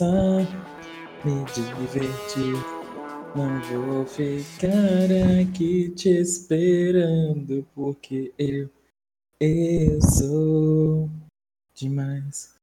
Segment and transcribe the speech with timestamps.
[0.00, 0.38] só
[1.26, 2.54] me divertir.
[3.36, 5.10] Não vou ficar
[5.42, 8.70] aqui te esperando, porque eu,
[9.38, 11.10] eu sou
[11.74, 12.54] demais.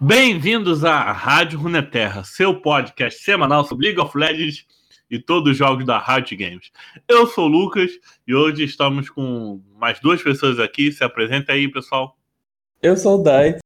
[0.00, 4.64] Bem-vindos à Rádio Runeterra, seu podcast semanal sobre League of Legends
[5.10, 6.72] e todos os jogos da Riot Games.
[7.06, 7.90] Eu sou o Lucas
[8.26, 10.90] e hoje estamos com mais duas pessoas aqui.
[10.90, 12.15] Se apresenta aí, pessoal.
[12.86, 13.58] Eu sou o Dai.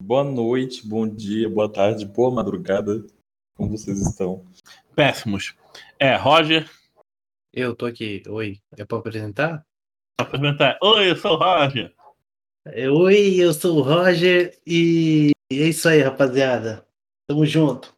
[0.00, 3.04] Boa noite, bom dia, boa tarde, boa madrugada.
[3.56, 4.46] Como vocês estão?
[4.94, 5.56] Péssimos.
[5.98, 6.70] É, Roger.
[7.52, 8.22] Eu tô aqui.
[8.28, 8.60] Oi.
[8.78, 9.66] É pra apresentar?
[10.16, 10.78] Apresentar.
[10.80, 11.92] Oi, eu sou o Roger.
[12.66, 16.86] É, Oi, eu sou o Roger e é isso aí, rapaziada.
[17.28, 17.92] Tamo junto.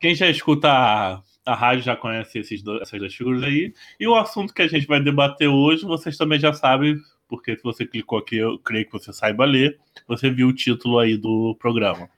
[0.00, 3.74] Quem já escuta a, a rádio já conhece esses dois, essas duas figuras aí.
[4.00, 6.96] E o assunto que a gente vai debater hoje, vocês também já sabem,
[7.32, 9.78] porque se você clicou aqui, eu creio que você saiba ler.
[10.06, 12.10] Você viu o título aí do programa.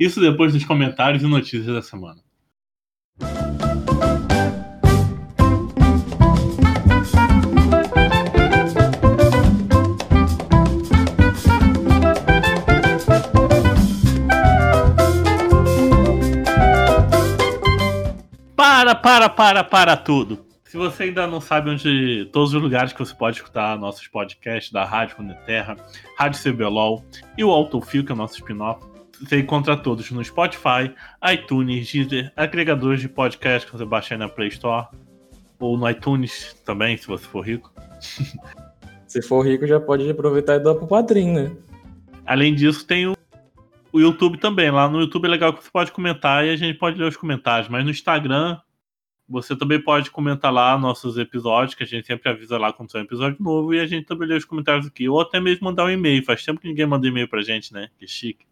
[0.00, 2.22] Isso depois dos comentários e notícias da semana.
[18.56, 20.51] Para, para, para, para tudo.
[20.72, 24.72] Se você ainda não sabe onde todos os lugares que você pode escutar nossos podcasts
[24.72, 25.76] da Rádio Runeterra,
[26.16, 27.04] Rádio CBLOL
[27.36, 28.82] e o Autofil, que é o nosso spin-off,
[29.20, 30.90] você encontra todos no Spotify,
[31.30, 34.86] iTunes, Deezer, agregadores de podcast que você baixa aí na Play Store,
[35.58, 37.70] ou no iTunes também, se você for rico.
[39.06, 41.56] Se for rico, já pode aproveitar e dar pro padrinho, né?
[42.24, 43.12] Além disso, tem o,
[43.92, 44.70] o YouTube também.
[44.70, 47.16] Lá no YouTube é legal que você pode comentar e a gente pode ler os
[47.18, 47.68] comentários.
[47.68, 48.58] Mas no Instagram,
[49.28, 53.00] você também pode comentar lá nossos episódios, que a gente sempre avisa lá quando sai
[53.02, 53.72] um episódio novo.
[53.72, 55.08] E a gente também lê os comentários aqui.
[55.08, 56.24] Ou até mesmo mandar um e-mail.
[56.24, 57.88] Faz tempo que ninguém manda e-mail pra gente, né?
[57.98, 58.44] Que chique.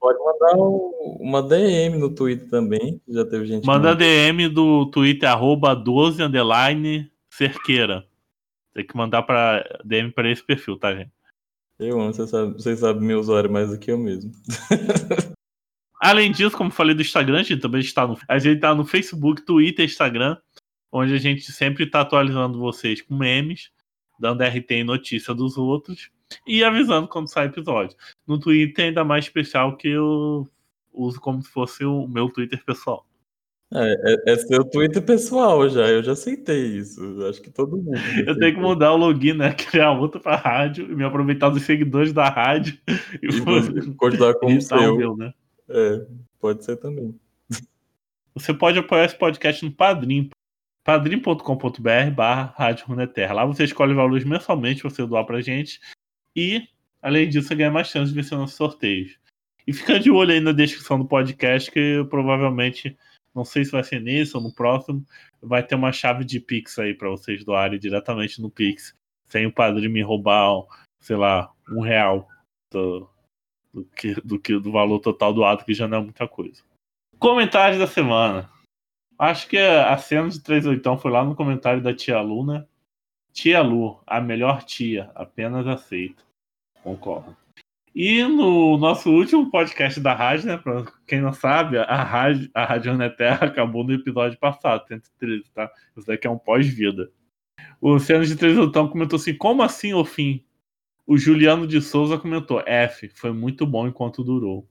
[0.00, 3.00] Pode mandar um- uma DM no Twitter também.
[3.08, 3.66] Já teve gente.
[3.66, 8.06] Manda que DM do Twitter, arroba 12 underline cerqueira.
[8.74, 11.10] Tem que mandar pra DM para esse perfil, tá, gente?
[11.78, 14.30] Eu amo, vocês sabem, vocês sabem meu usuário mais do que eu mesmo.
[16.04, 18.84] Além disso, como falei do Instagram, a gente também está no, a gente tá no
[18.84, 20.36] Facebook, Twitter, Instagram,
[20.92, 23.70] onde a gente sempre está atualizando vocês com memes,
[24.20, 26.10] dando RT em notícia dos outros
[26.46, 27.96] e avisando quando sai episódio.
[28.26, 30.46] No Twitter ainda mais especial que eu
[30.92, 33.06] uso como se fosse o meu Twitter pessoal.
[33.72, 37.00] É, é, é seu Twitter pessoal já, eu já aceitei isso.
[37.26, 37.98] Acho que todo mundo.
[38.28, 39.52] Eu tenho que mudar o login, né?
[39.56, 42.78] Criar outro pra rádio e me aproveitar dos seguidores da rádio
[43.22, 43.26] e,
[43.90, 44.96] E continuar como seu.
[44.96, 45.32] meu, né?
[45.68, 46.06] É,
[46.38, 47.18] pode ser também.
[48.34, 50.30] Você pode apoiar esse podcast no Padrim.
[50.82, 53.34] padrim.com.br barra Rádio Runeterra.
[53.34, 55.80] Lá você escolhe valores mensalmente pra você doar pra gente.
[56.34, 56.68] E,
[57.00, 59.18] além disso, você ganha mais chance de vencer nossos sorteios.
[59.66, 62.96] E fica de olho aí na descrição do podcast, que provavelmente,
[63.34, 65.06] não sei se vai ser nesse ou no próximo,
[65.40, 68.94] vai ter uma chave de Pix aí pra vocês doarem diretamente no Pix.
[69.26, 70.64] Sem o Padrim me roubar,
[71.00, 72.28] sei lá, um real
[72.70, 73.08] do,
[73.74, 76.62] do, que, do, que, do valor total doado, que já não é muita coisa.
[77.18, 78.48] Comentários da semana.
[79.18, 82.64] Acho que a cena de 38 foi lá no comentário da tia Lu, né?
[83.32, 86.24] Tia Lu, a melhor tia, apenas aceito.
[86.82, 87.36] Concordo.
[87.94, 90.56] E no nosso último podcast da rádio, né?
[90.56, 95.70] Pra quem não sabe, a rádio, a rádio Runeterra acabou no episódio passado, 113, tá?
[95.96, 97.10] Isso daqui é um pós-vida.
[97.80, 100.44] O Cenas de 38 comentou assim: como assim, o fim?
[101.06, 104.68] O Juliano de Souza comentou: F, foi muito bom enquanto durou.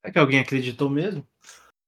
[0.00, 1.26] Será que alguém acreditou mesmo?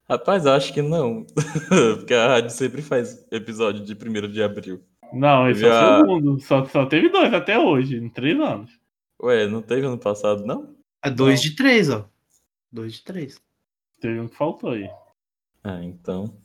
[0.09, 1.27] Rapaz, acho que não.
[1.99, 4.83] Porque a rádio sempre faz episódio de 1 de abril.
[5.13, 6.41] Não, esse é Já- o segundo.
[6.41, 8.71] Só, só teve dois até hoje, em três anos.
[9.23, 10.75] Ué, não teve ano passado, não?
[11.03, 12.09] É dois de três, ó.
[12.71, 13.41] Dois de três.
[14.01, 14.89] Teve um que faltou aí.
[15.63, 16.37] Ah, então.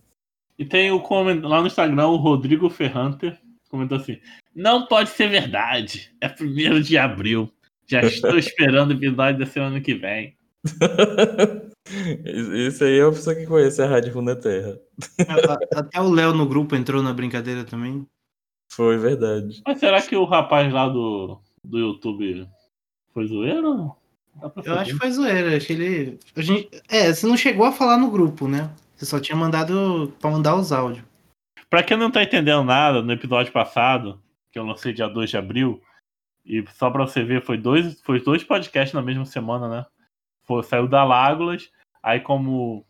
[0.57, 1.41] E tem o coment...
[1.41, 4.19] lá no Instagram, o Rodrigo Ferranter comentou assim:
[4.59, 6.13] Não pode ser verdade.
[6.19, 7.49] É primeiro de abril.
[7.87, 10.35] Já estou esperando o episódio da semana que vem.
[12.67, 14.77] Isso aí é a pessoa que conhece a Rádio Runeterra.
[15.73, 18.05] Até o Léo no grupo entrou na brincadeira também.
[18.69, 19.61] Foi verdade.
[19.65, 22.45] Mas será que o rapaz lá do, do YouTube
[23.13, 23.95] foi zoeiro?
[24.65, 25.55] Eu acho que foi zoeira.
[25.55, 26.19] Acho que ele.
[26.35, 26.69] A gente...
[26.89, 28.69] É, você não chegou a falar no grupo, né?
[28.97, 31.05] Você só tinha mandado pra mandar os áudios.
[31.69, 34.19] Pra quem não tá entendendo nada, no episódio passado,
[34.51, 35.81] que eu lancei dia 2 de abril,
[36.45, 39.85] e só pra você ver, foi dois, foi dois podcasts na mesma semana, né?
[40.43, 41.69] Foi, saiu da Lágulas,
[42.01, 42.85] aí como.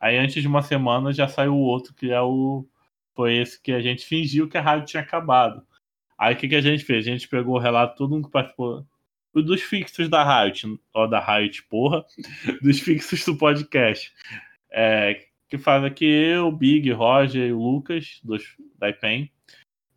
[0.00, 2.66] Aí antes de uma semana já saiu o outro, que é o.
[3.14, 5.66] Foi esse que a gente fingiu que a rádio tinha acabado.
[6.18, 7.06] Aí o que, que a gente fez?
[7.06, 8.86] A gente pegou o relato, todo mundo que participou
[9.34, 12.04] dos fixos da Riot, ó, da Riot, porra,
[12.62, 14.12] dos fixos do podcast.
[14.70, 18.44] É, que faz aqui eu, Big, Roger e Lucas, dos,
[18.78, 19.30] da IPEN.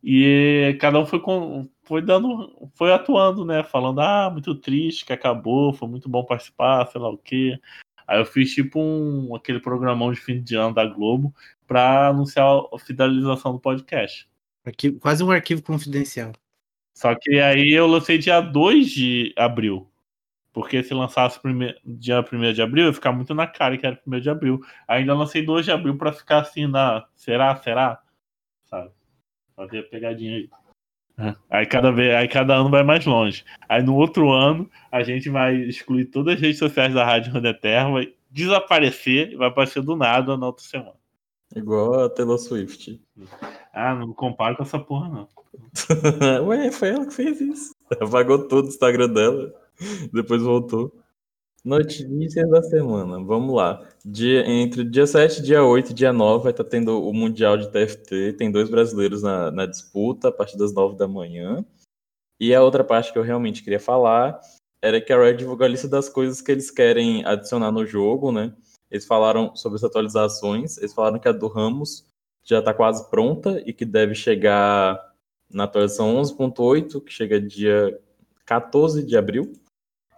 [0.02, 3.62] E cada um foi, com, foi dando, foi atuando, né?
[3.62, 7.58] Falando, ah, muito triste que acabou, foi muito bom participar, sei lá o quê.
[8.06, 11.32] Aí eu fiz tipo um aquele programão de fim de ano da Globo
[11.66, 14.28] para anunciar a finalização do podcast.
[14.64, 16.32] Arquivo, quase um arquivo confidencial.
[16.94, 19.88] Só que aí eu lancei dia 2 de abril.
[20.52, 21.74] Porque se lançasse prime...
[21.84, 24.60] dia 1 de abril, ia ficar muito na cara que era 1 de abril.
[24.86, 27.06] Ainda lancei 2 de abril para ficar assim na.
[27.14, 27.56] Será?
[27.56, 28.02] Será?
[28.66, 28.90] Sabe?
[29.56, 30.50] Fazer pegadinha aí.
[31.18, 31.34] É.
[31.50, 33.44] Aí cada, vez, aí cada ano vai mais longe.
[33.68, 37.90] Aí no outro ano, a gente vai excluir todas as redes sociais da Rádio Runeterra,
[37.90, 40.94] vai desaparecer e vai aparecer do nada na outra semana.
[41.54, 42.98] Igual a Taylor Swift.
[43.72, 45.28] Ah, não comparo com essa porra, não.
[46.48, 47.74] Ué, foi ela que fez isso.
[48.00, 49.52] Apagou todo o Instagram dela,
[50.12, 51.01] depois voltou.
[51.64, 53.88] Notícias da semana, vamos lá.
[54.04, 57.56] Dia, entre dia 7 dia 8 e dia 9 vai estar tá tendo o Mundial
[57.56, 58.32] de TFT.
[58.32, 61.64] Tem dois brasileiros na, na disputa a partir das 9 da manhã.
[62.40, 64.40] E a outra parte que eu realmente queria falar
[64.82, 68.32] era que a Red divulgou a lista das coisas que eles querem adicionar no jogo,
[68.32, 68.52] né?
[68.90, 72.04] Eles falaram sobre as atualizações, eles falaram que a do Ramos
[72.42, 75.00] já está quase pronta e que deve chegar
[75.48, 77.96] na atualização 11.8, que chega dia
[78.44, 79.52] 14 de abril.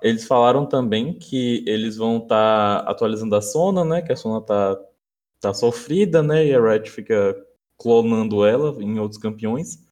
[0.04, 4.02] Eles falaram também que eles vão estar tá atualizando a Sona, né?
[4.02, 4.78] Que a Sona tá,
[5.40, 6.46] tá sofrida, né?
[6.46, 7.34] E a Red fica
[7.78, 9.82] clonando ela em outros campeões.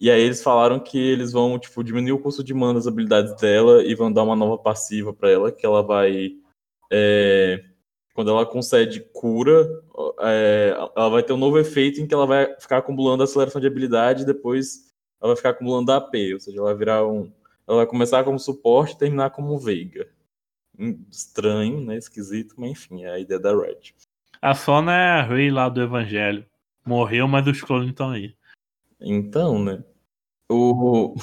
[0.00, 3.36] E aí eles falaram que eles vão, tipo, diminuir o custo de mana das habilidades
[3.36, 6.32] dela e vão dar uma nova passiva para ela, que ela vai.
[6.90, 7.64] É,
[8.14, 9.64] quando ela concede cura,
[10.22, 13.68] é, ela vai ter um novo efeito em que ela vai ficar acumulando aceleração de
[13.68, 17.32] habilidade e depois ela vai ficar acumulando AP, ou seja, ela vai virar um,
[17.66, 20.08] ela vai começar como suporte e terminar como Veiga.
[21.10, 21.96] Estranho, né?
[21.96, 23.94] Esquisito, mas enfim, é a ideia da Red.
[24.40, 26.44] A Sona é a rei lá do Evangelho.
[26.84, 28.34] Morreu, mas os clones estão aí.
[29.00, 29.84] Então, né?
[30.50, 31.14] O...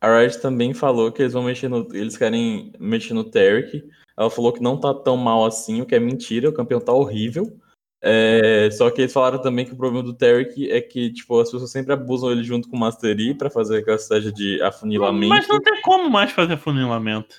[0.00, 1.88] A Red também falou que eles vão mexer no.
[1.94, 3.88] Eles querem mexer no Tarek.
[4.16, 6.92] Ela falou que não tá tão mal assim, o que é mentira, o campeão tá
[6.92, 7.58] horrível.
[8.06, 11.50] É, só que eles falaram também que o problema do Tarek é que, tipo, as
[11.50, 15.30] pessoas sempre abusam ele junto com o Mastery para fazer aquela estratégia de afunilamento.
[15.30, 17.34] Mas não tem como mais fazer afunilamento.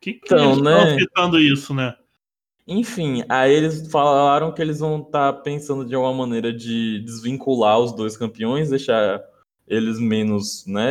[0.00, 0.96] Que que então, eles né?
[0.96, 1.94] estão isso, né?
[2.66, 7.78] Enfim, aí eles falaram que eles vão estar tá pensando de alguma maneira de desvincular
[7.78, 9.22] os dois campeões, deixar
[9.68, 10.88] eles menos, né,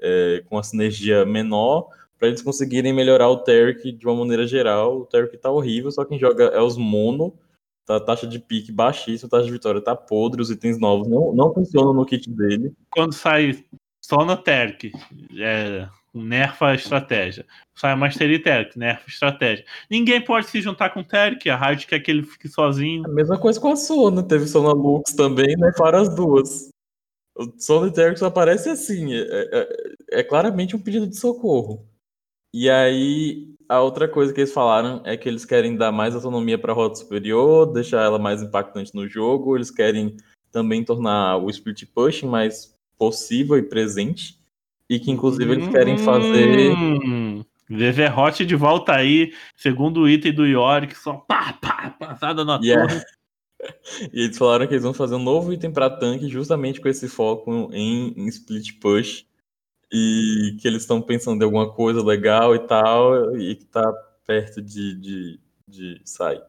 [0.00, 5.00] é, com a sinergia menor, para eles conseguirem melhorar o Tarek de uma maneira geral.
[5.00, 7.34] O Tarek tá horrível, só quem joga é os mono
[7.86, 11.08] Tá a taxa de pique baixíssima, a taxa de vitória tá podre, os itens novos
[11.08, 12.72] não, não funcionam no kit dele.
[12.90, 13.64] Quando sai
[14.00, 14.92] só na Terk,
[15.38, 17.46] é, nerfa a estratégia.
[17.74, 19.64] Sai Mastery Terk, nerfa a estratégia.
[19.90, 23.04] Ninguém pode se juntar com o Terk, a Riot quer que ele fique sozinho.
[23.06, 25.72] A mesma coisa com a Sona, teve Sona Lux também, né?
[25.76, 26.70] Para as duas.
[27.36, 29.24] O Sona e Terk só aparece assim, é,
[30.10, 31.89] é, é claramente um pedido de socorro.
[32.52, 36.58] E aí, a outra coisa que eles falaram é que eles querem dar mais autonomia
[36.58, 39.56] para a rota superior, deixar ela mais impactante no jogo.
[39.56, 40.16] Eles querem
[40.50, 44.38] também tornar o split pushing mais possível e presente.
[44.88, 46.72] E que, inclusive, eles querem fazer.
[46.72, 52.44] Hum, VV Hot de volta aí, segundo o item do Yorick, só pá, pá, passada
[52.44, 52.88] na yeah.
[52.88, 53.04] torre.
[54.12, 57.08] e eles falaram que eles vão fazer um novo item para tanque, justamente com esse
[57.08, 59.24] foco em, em split push
[59.92, 63.92] e que eles estão pensando em alguma coisa legal e tal, e que tá
[64.26, 66.42] perto de, de, de sair.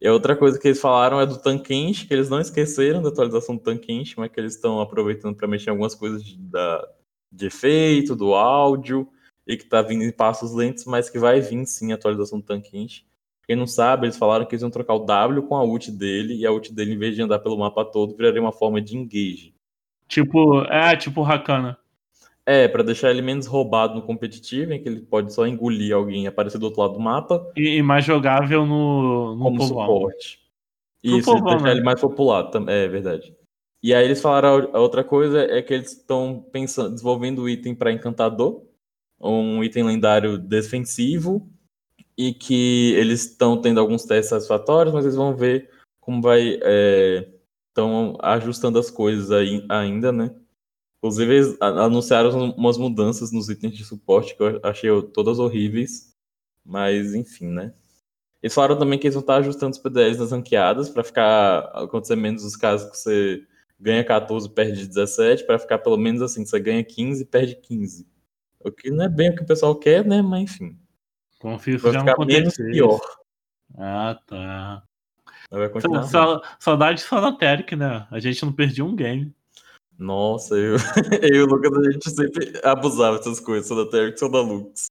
[0.00, 3.10] E a outra coisa que eles falaram é do Tankensh, que eles não esqueceram da
[3.10, 6.88] atualização do Tankensh, mas que eles estão aproveitando para mexer algumas coisas de, da,
[7.30, 9.06] de efeito, do áudio,
[9.46, 12.46] e que tá vindo em passos lentos, mas que vai vir sim a atualização do
[12.46, 13.04] Tankensh.
[13.46, 16.34] Quem não sabe, eles falaram que eles vão trocar o W com a ult dele,
[16.34, 18.96] e a ult dele, em vez de andar pelo mapa todo, viraria uma forma de
[18.96, 19.54] engage.
[20.08, 21.76] Tipo, é, tipo Hakana.
[22.46, 26.24] É, para deixar ele menos roubado no competitivo, em que ele pode só engolir alguém
[26.24, 27.52] e aparecer do outro lado do mapa.
[27.56, 29.86] E, e mais jogável no, no como povão.
[29.86, 30.40] suporte.
[31.02, 31.70] Isso, povão, deixar né?
[31.72, 33.34] ele mais popular, é verdade.
[33.82, 37.74] E aí eles falaram a outra coisa é que eles estão pensando, desenvolvendo o item
[37.74, 38.62] para encantador,
[39.18, 41.48] um item lendário defensivo,
[42.16, 45.70] e que eles estão tendo alguns testes satisfatórios, mas eles vão ver
[46.00, 46.58] como vai.
[47.68, 50.34] Estão é, ajustando as coisas aí, ainda, né?
[51.02, 56.14] Inclusive, eles anunciaram umas mudanças nos itens de suporte que eu achei todas horríveis.
[56.64, 57.72] Mas, enfim, né?
[58.42, 62.16] Eles falaram também que eles vão estar ajustando os PDLs nas ranqueadas para ficar acontecer
[62.16, 63.46] menos os casos que você
[63.78, 67.56] ganha 14 e perde 17, para ficar pelo menos assim, você ganha 15 e perde
[67.56, 68.06] 15.
[68.62, 70.20] O que não é bem o que o pessoal quer, né?
[70.20, 70.78] Mas enfim.
[71.60, 72.70] Se isso Vai já não ficar menos acontecesse.
[72.70, 73.00] pior.
[73.78, 74.82] Ah, tá.
[75.50, 76.02] Vai continuar.
[76.04, 78.06] Sa- Saudade de Sonateric, né?
[78.10, 79.34] A gente não perdia um game.
[80.00, 80.76] Nossa, eu,
[81.20, 84.86] eu e o Lucas, a gente sempre abusava dessas coisas, Sonateric e Sonalux.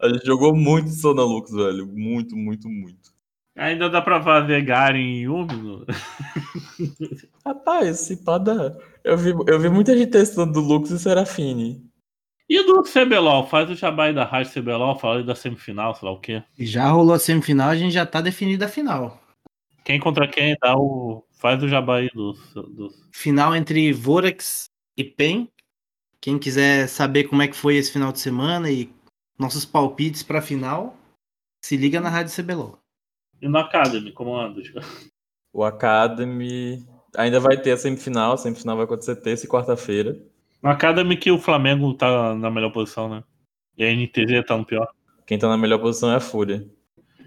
[0.00, 1.86] A gente jogou muito Sonalux, velho.
[1.86, 3.14] Muito, muito, muito.
[3.54, 5.84] Ainda dá pra fazer Garen em Yumi?
[7.44, 8.74] Rapaz, esse pá dá.
[9.04, 11.84] Eu vi, eu vi muita gente testando do Lux e Serafine.
[12.48, 13.46] E do CBLOL?
[13.46, 16.42] Faz o jabá aí da rádio CBLOL, fala da semifinal, sei lá o quê.
[16.58, 19.20] E já rolou a semifinal, a gente já tá definida a final.
[19.84, 21.25] Quem contra quem dá o.
[21.46, 22.32] Faz o jabá aí do.
[22.54, 22.92] do...
[23.12, 25.48] Final entre Vorax e PEN.
[26.20, 28.92] Quem quiser saber como é que foi esse final de semana e
[29.38, 30.96] nossos palpites pra final,
[31.64, 32.80] se liga na Rádio CBLOL.
[33.40, 34.60] E no Academy, como anda?
[35.52, 36.84] O Academy
[37.16, 38.32] ainda vai ter a semifinal.
[38.32, 40.20] A semifinal vai acontecer terça e quarta-feira.
[40.60, 43.22] No Academy que o Flamengo tá na melhor posição, né?
[43.78, 44.88] E a NTZ tá no pior.
[45.24, 46.68] Quem tá na melhor posição é a Fúria.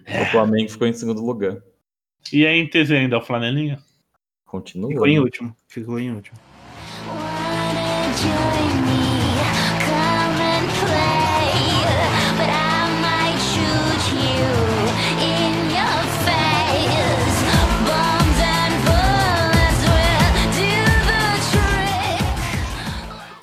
[0.05, 1.63] O Flamengo ficou em segundo lugar.
[2.33, 3.81] E a NTZ ainda, é o Flanelinha?
[4.49, 4.89] Continua.
[4.89, 5.55] Ficou em último.
[5.67, 6.35] Ficou em último.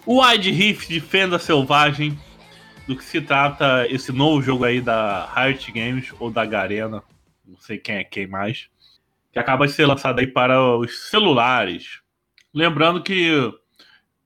[0.05, 2.19] O Wide Rift de Fenda Selvagem.
[2.89, 7.03] Do que se trata esse novo jogo aí da Riot Games ou da Garena,
[7.47, 8.69] não sei quem é quem mais,
[9.37, 12.01] que acaba de ser lançado aí para os celulares.
[12.55, 13.31] Lembrando que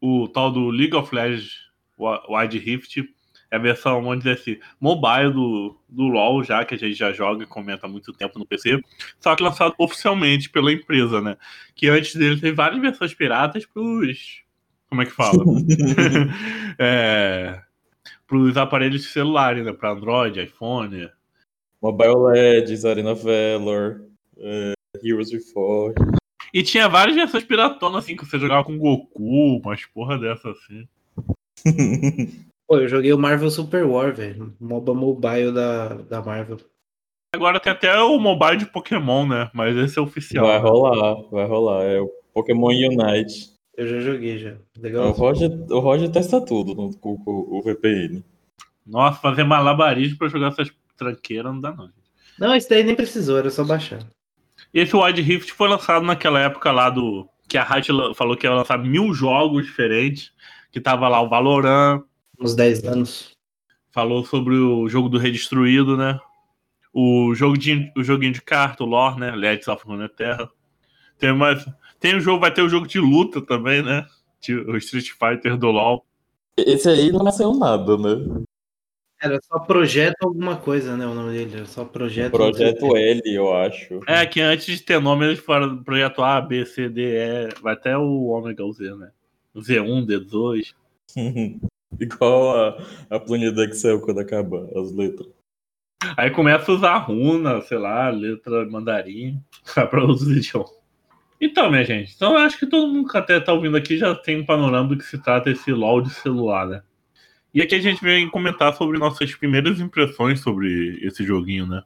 [0.01, 3.03] o tal do League of Legends o Wide Rift
[3.51, 7.13] é a versão, vamos dizer assim, mobile do, do LoL, já que a gente já
[7.13, 8.81] joga e comenta há muito tempo no PC,
[9.19, 11.37] só que lançado oficialmente pela empresa, né?
[11.75, 14.45] Que antes dele teve várias versões piratas pros.
[14.89, 15.43] Como é que fala?
[16.79, 17.61] é,
[18.29, 19.73] pros aparelhos celulares, né?
[19.73, 21.11] Pra Android, iPhone.
[21.83, 24.03] Mobile Legends, Arena Valor,
[24.39, 26.01] é, Heroes Reforged.
[26.53, 30.89] E tinha várias versões piratonas, assim, que você jogava com Goku, umas porra dessa assim.
[32.67, 34.55] Pô, eu joguei o Marvel Super War, velho.
[34.61, 36.59] MOBA mobile da, da Marvel.
[37.35, 39.51] Agora tem até o mobile de Pokémon, né?
[39.55, 40.47] Mas esse é oficial.
[40.47, 41.85] Vai rolar, vai rolar.
[41.85, 43.55] É o Pokémon Unite.
[43.77, 44.57] Eu já joguei já.
[44.77, 45.11] O Legal.
[45.13, 48.25] Roger, o Roger testa tudo no, com, com o VPN.
[48.85, 51.87] Nossa, fazer malabarismo pra jogar essas tranqueiras não dá, não.
[51.87, 52.11] gente.
[52.39, 54.01] Não, esse daí nem precisou, era só baixar.
[54.73, 57.29] Esse Wide Rift foi lançado naquela época lá do.
[57.49, 60.33] Que a Riot falou que ia lançar mil jogos diferentes.
[60.71, 62.05] Que tava lá o Valorant,
[62.41, 63.37] Uns 10 anos.
[63.91, 66.19] falou sobre o jogo do Redestruído, né?
[66.93, 69.33] O, jogo de, o joguinho de carta, o Lore, né?
[69.33, 70.49] Legends of Runeterra.
[71.19, 71.65] Tem mais.
[71.99, 74.07] Tem o jogo, vai ter o jogo de luta também, né?
[74.69, 76.07] O Street Fighter do LoL.
[76.57, 78.43] Esse aí não nasceu nada, né?
[79.21, 81.07] Era só Projeto alguma coisa, né?
[81.07, 81.57] O nome dele.
[81.57, 82.33] Era só Projeto.
[82.33, 84.01] Projeto L, eu acho.
[84.07, 87.49] É, que antes de ter nome, eles foram projeto A, B, C, D, E.
[87.61, 89.11] Vai até o Omega o Z, né?
[89.55, 90.75] O Z1, D2.
[92.01, 92.79] Igual a,
[93.11, 95.29] a planilha do Excel quando acaba as letras.
[96.17, 99.43] Aí começa a usar runa, sei lá, letra mandarim,
[99.75, 100.81] para outros idiomas.
[101.39, 104.15] Então, minha gente, então eu acho que todo mundo que até tá ouvindo aqui já
[104.15, 106.83] tem um panorama do que se trata esse LOL de celular, né?
[107.53, 111.83] E aqui a gente vem comentar sobre nossas primeiras impressões sobre esse joguinho, né?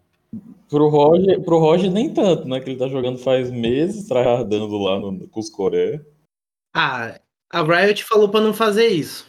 [0.69, 2.61] Pro Roger, pro Roger nem tanto, né?
[2.61, 6.05] Que ele tá jogando faz meses, tryhardando lá no, com os Coreia.
[6.75, 7.19] Ah,
[7.51, 9.27] a Riot falou pra não fazer isso.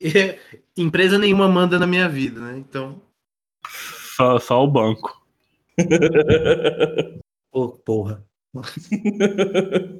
[0.00, 0.10] E
[0.76, 2.58] empresa nenhuma manda na minha vida, né?
[2.58, 3.00] Então.
[3.66, 5.20] Só, só o banco.
[7.50, 8.24] Pô, porra.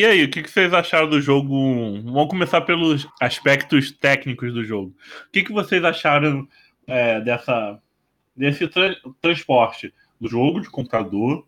[0.00, 2.00] E aí, o que, vocês acharam do jogo?
[2.04, 4.96] Vamos começar pelos aspectos técnicos do jogo.
[5.28, 6.48] O que, vocês acharam
[6.86, 7.78] é, dessa,
[8.34, 11.46] desse tra- transporte do jogo de computador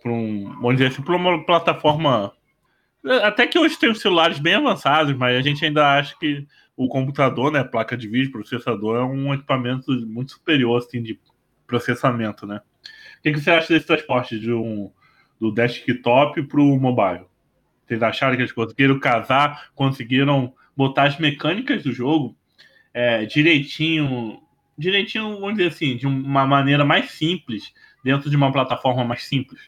[0.00, 2.32] para um, assim, para uma plataforma.
[3.24, 6.86] Até que hoje tem os celulares bem avançados, mas a gente ainda acha que o
[6.86, 11.18] computador, né, placa de vídeo, processador, é um equipamento muito superior assim, de
[11.66, 12.60] processamento, né?
[13.18, 14.92] O que, que você acha desse transporte de um,
[15.40, 17.29] do desktop para o mobile?
[17.90, 22.36] Vocês acharam que eles conseguiram casar, conseguiram botar as mecânicas do jogo
[22.94, 24.40] é, direitinho,
[24.78, 27.72] direitinho, vamos dizer assim, de uma maneira mais simples,
[28.04, 29.62] dentro de uma plataforma mais simples?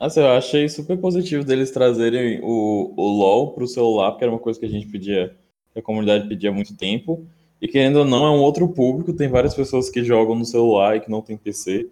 [0.00, 4.40] Assim, eu achei super positivo deles trazerem o, o LoL pro celular, porque era uma
[4.40, 5.36] coisa que a gente pedia,
[5.76, 7.24] a comunidade pedia há muito tempo.
[7.62, 10.96] E querendo ou não, é um outro público, tem várias pessoas que jogam no celular
[10.96, 11.88] e que não tem PC.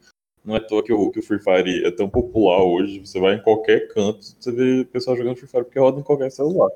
[0.49, 3.00] Não é à toa que o, que o Free Fire é tão popular hoje.
[3.00, 6.02] Você vai em qualquer canto, você vê o pessoal jogando Free Fire porque roda em
[6.02, 6.71] qualquer celular.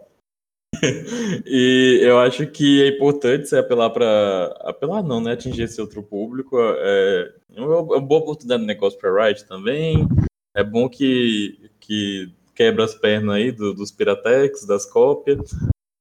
[1.47, 4.47] E eu acho que é importante você apelar para.
[4.61, 5.33] Apelar não, né?
[5.33, 6.57] Atingir esse outro público.
[6.61, 10.07] É é uma boa oportunidade de negócio para Riot também.
[10.55, 15.51] É bom que, que quebra as pernas aí do- dos Piratex, das cópias.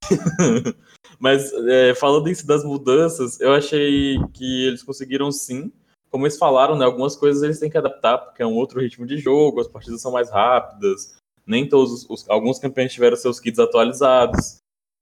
[1.20, 5.72] Mas é, falando isso das mudanças, eu achei que eles conseguiram sim.
[6.12, 6.86] Como eles falaram, né?
[6.86, 10.01] Algumas coisas eles têm que adaptar, porque é um outro ritmo de jogo, as partidas
[10.01, 11.15] são mais rápidas.
[11.48, 14.58] Nem todos os, alguns campeões tiveram seus kits atualizados.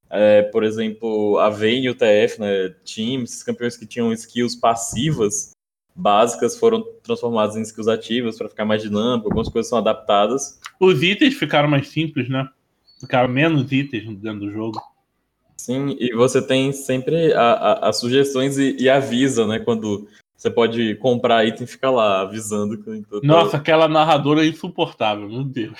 [0.09, 2.69] É, por exemplo, a Vayne e o TF, né?
[2.85, 5.51] Team, esses campeões que tinham skills passivas
[5.99, 10.59] básicas foram transformadas em skills ativas para ficar mais dinâmico, algumas coisas são adaptadas.
[10.79, 12.47] Os itens ficaram mais simples, né?
[12.99, 14.81] Ficaram menos itens dentro do jogo.
[15.57, 19.59] Sim, e você tem sempre as sugestões e, e avisa, né?
[19.59, 20.07] Quando
[20.39, 22.81] você pode comprar item e fica lá avisando.
[22.81, 25.77] que- Nossa, aquela narradora é insuportável, meu Deus.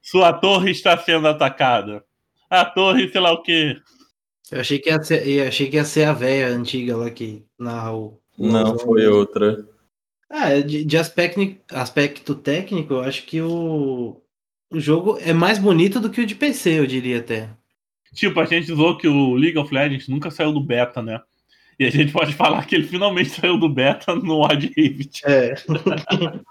[0.00, 2.02] Sua torre está sendo atacada.
[2.48, 3.76] A torre, sei lá o quê.
[4.50, 7.44] Eu achei que ia ser, eu achei que ia ser a véia antiga lá que
[7.58, 8.18] narra o.
[8.38, 9.66] o Não, foi outra.
[10.30, 14.20] Ah, de, de aspecto, aspecto técnico, eu acho que o,
[14.70, 17.50] o jogo é mais bonito do que o de PC, eu diria até.
[18.14, 21.20] Tipo, a gente zoou que o League of Legends nunca saiu do beta, né?
[21.78, 25.22] E a gente pode falar que ele finalmente saiu do beta no Wild Rift.
[25.26, 25.54] É.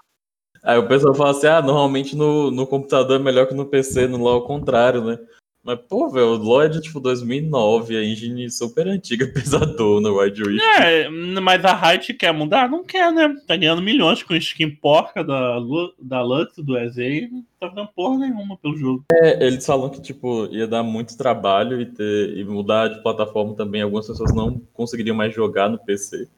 [0.62, 4.06] Aí o pessoal fala assim: ah, normalmente no, no computador é melhor que no PC,
[4.06, 5.18] no LoL é o contrário, né?
[5.64, 10.42] Mas, pô, velho, o LoL é de tipo 2009, a engine super antiga, pesadona, Wild
[10.42, 10.62] Rift.
[10.78, 12.68] É, mas a Riot quer mudar?
[12.68, 13.34] Não quer, né?
[13.46, 17.68] Tá ganhando milhões com skin porca da, Lu- da Lux, do EZ, e não tá
[17.68, 19.04] dando porra nenhuma pelo jogo.
[19.10, 23.54] É, eles falam que, tipo, ia dar muito trabalho e, ter, e mudar de plataforma
[23.54, 23.80] também.
[23.80, 26.28] Algumas pessoas não conseguiriam mais jogar no PC.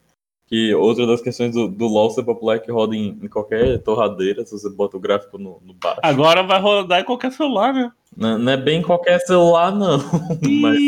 [0.47, 3.79] Que outra das questões do, do LoL ser popular é que roda em, em qualquer
[3.83, 5.99] torradeira, se você bota o gráfico no, no baixo.
[6.01, 7.91] Agora vai rodar em qualquer celular, né?
[8.15, 9.97] Não, não é bem qualquer celular, não.
[10.61, 10.79] mas,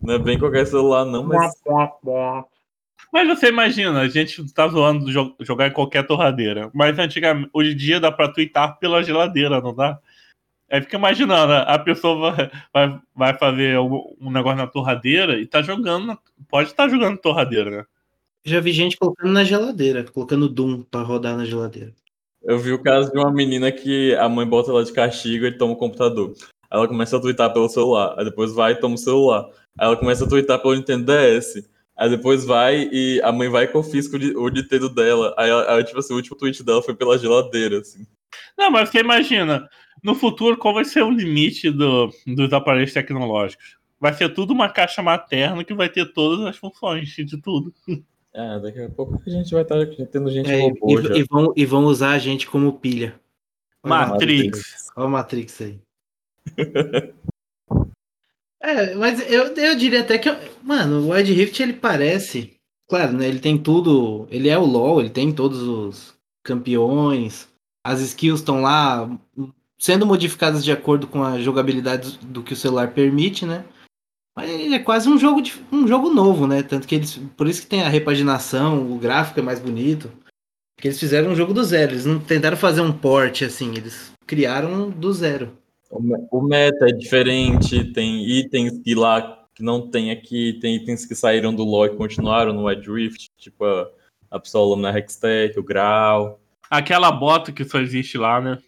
[0.00, 1.52] não é bem qualquer celular, não, mas
[3.12, 6.70] Mas você imagina, a gente tá zoando jo- jogar em qualquer torradeira.
[6.72, 9.98] Mas antigamente, hoje em dia dá pra twittar pela geladeira, não dá?
[10.70, 15.60] Aí fica imaginando, a pessoa vai, vai, vai fazer um negócio na torradeira e tá
[15.60, 16.16] jogando,
[16.48, 17.84] pode estar jogando torradeira, né?
[18.44, 21.94] Já vi gente colocando na geladeira, colocando Doom pra rodar na geladeira.
[22.42, 25.56] eu vi o caso de uma menina que a mãe bota ela de castigo e
[25.56, 26.34] toma o computador.
[26.70, 28.14] Aí ela começa a twittar pelo celular.
[28.18, 29.44] Aí depois vai e toma o celular.
[29.78, 31.68] Aí ela começa a twittar pelo Nintendo DS.
[31.96, 35.34] Aí depois vai e a mãe vai e confisca o Nintendo dela.
[35.38, 38.04] Aí, ela- aí, tipo assim, o último tweet dela foi pela geladeira, assim.
[38.58, 39.68] Não, mas você imagina,
[40.02, 43.76] no futuro, qual vai ser o limite do- dos aparelhos tecnológicos?
[44.00, 47.72] Vai ser tudo uma caixa materna que vai ter todas as funções de tudo.
[48.34, 49.76] É, daqui a pouco a gente vai estar
[50.10, 51.16] tendo gente É, e, robô já.
[51.16, 53.20] e vão, e vão usar a gente como pilha.
[53.84, 54.90] Matrix.
[54.96, 55.78] Olha o Matrix aí.
[58.60, 60.30] é, mas eu, eu diria até que.
[60.62, 62.56] Mano, o Wide Rift ele parece.
[62.88, 63.28] Claro, né?
[63.28, 64.26] Ele tem tudo.
[64.30, 67.48] Ele é o LoL, ele tem todos os campeões.
[67.84, 69.10] As skills estão lá
[69.78, 73.64] sendo modificadas de acordo com a jogabilidade do que o celular permite, né?
[74.34, 76.62] Mas ele é quase um jogo, de, um jogo novo, né?
[76.62, 77.20] Tanto que eles.
[77.36, 80.10] Por isso que tem a repaginação, o gráfico é mais bonito.
[80.74, 81.92] Porque eles fizeram um jogo do zero.
[81.92, 85.52] Eles não tentaram fazer um port assim, eles criaram do zero.
[85.90, 90.76] O me- O meta é diferente, tem itens que lá que não tem aqui, tem
[90.76, 93.90] itens que saíram do LoL e continuaram no Wild Rift, tipo a,
[94.30, 96.40] a pistola na Hextech, o Grau.
[96.70, 98.58] Aquela bota que só existe lá, né?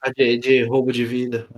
[0.00, 1.48] A de, de roubo de vida.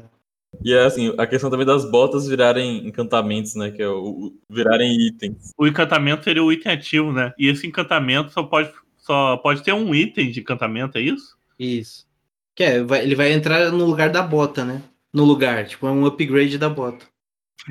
[0.63, 3.71] E é assim, a questão também das botas virarem encantamentos, né?
[3.71, 5.53] Que é o, o- virarem itens.
[5.59, 7.33] O encantamento seria o item ativo, né?
[7.39, 11.37] E esse encantamento só pode, só pode ter um item de encantamento, é isso?
[11.59, 12.07] Isso.
[12.55, 14.83] Que é, vai- ele vai entrar no lugar da bota, né?
[15.13, 17.07] No lugar, tipo, é um upgrade da bota.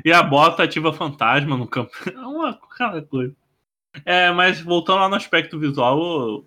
[0.04, 1.92] E a bota ativa fantasma no campo.
[2.12, 3.34] É uma cara coisa.
[4.04, 6.44] É, mas voltando lá no aspecto visual,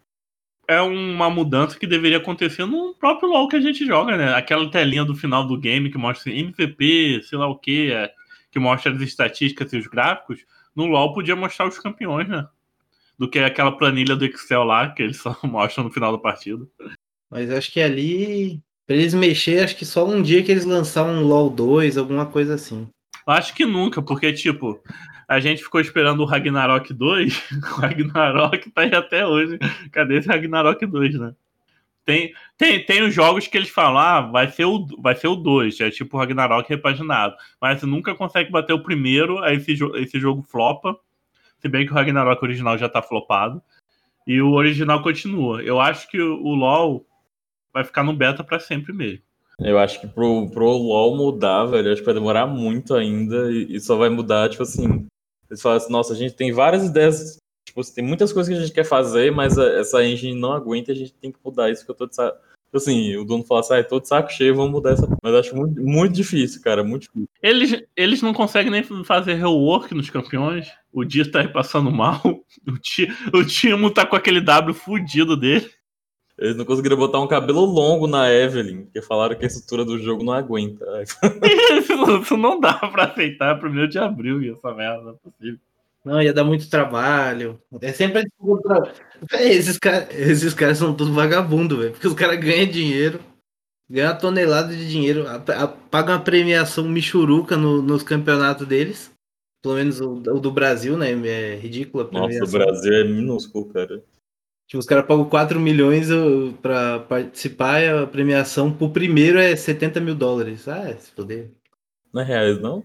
[0.68, 4.34] é uma mudança que deveria acontecer no próprio LoL que a gente joga, né?
[4.34, 7.92] Aquela telinha do final do game que mostra MVP, sei lá o que,
[8.52, 10.40] que mostra as estatísticas e os gráficos.
[10.76, 12.46] No LoL podia mostrar os campeões, né?
[13.18, 16.68] Do que aquela planilha do Excel lá que eles só mostram no final da partida.
[17.32, 21.06] Mas acho que ali, pra eles mexer, acho que só um dia que eles lançar
[21.06, 22.88] um LoL 2, alguma coisa assim.
[23.26, 24.82] Acho que nunca, porque, tipo,
[25.28, 27.44] a gente ficou esperando o Ragnarok 2,
[27.78, 29.60] o Ragnarok tá aí até hoje.
[29.92, 31.36] Cadê esse Ragnarok 2, né?
[32.06, 35.36] Tem, tem, tem os jogos que eles falam, ah, vai ser o, vai ser o
[35.36, 37.36] 2, é tipo o Ragnarok repaginado.
[37.62, 40.98] Mas nunca consegue bater o primeiro, aí esse, esse jogo flopa.
[41.60, 43.62] Se bem que o Ragnarok original já tá flopado.
[44.26, 45.62] E o original continua.
[45.62, 47.06] Eu acho que o, LoL
[47.74, 49.24] vai ficar no beta pra sempre mesmo.
[49.60, 53.76] Eu acho que pro, pro LoL mudar, velho, acho que vai demorar muito ainda e,
[53.76, 55.08] e só vai mudar, tipo assim.
[55.50, 58.62] Eles falam assim, nossa, a gente tem várias ideias, tipo, tem muitas coisas que a
[58.64, 61.86] gente quer fazer, mas a- essa engine não aguenta a gente tem que mudar isso
[61.86, 62.38] que eu tô de saco.
[62.66, 65.08] Tipo assim, o dono fala assim, ah, tô de saco cheio, vamos mudar essa.
[65.24, 67.30] Mas acho muito, muito difícil, cara, muito difícil.
[67.42, 70.68] Eles, eles não conseguem nem fazer rework nos campeões.
[70.92, 72.22] O Dia tá aí passando mal.
[72.68, 75.70] O, Ti- o Timo tá com aquele W fudido dele.
[76.38, 79.98] Eles não conseguiram botar um cabelo longo na Evelyn, porque falaram que a estrutura do
[79.98, 80.86] jogo não aguenta.
[81.72, 85.60] Isso, não dá pra aceitar primeiro de abril, e essa merda não é possível.
[86.06, 87.60] Não, ia dar muito trabalho.
[87.82, 88.94] É sempre a desculpa
[89.34, 91.92] Esses, cara, esses caras são todos vagabundos, velho.
[91.92, 93.20] Porque os caras ganham dinheiro,
[93.90, 99.12] ganham uma tonelada de dinheiro, a- a- pagam uma premiação michuruca no- nos campeonatos deles.
[99.62, 101.12] Pelo menos o, o do Brasil, né?
[101.28, 102.48] É ridículo a Nossa, o.
[102.48, 104.02] Brasil é minúsculo, cara.
[104.68, 106.10] Tipo, os caras pagam 4 milhões
[106.62, 110.68] pra participar e a premiação pro primeiro é 70 mil dólares.
[110.68, 111.52] Ah, se foder.
[112.14, 112.84] Não é reais, não?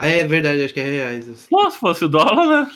[0.00, 1.28] Ah, é verdade, acho que é reais.
[1.28, 1.48] assim.
[1.50, 2.70] Pô, se fosse o dólar, né?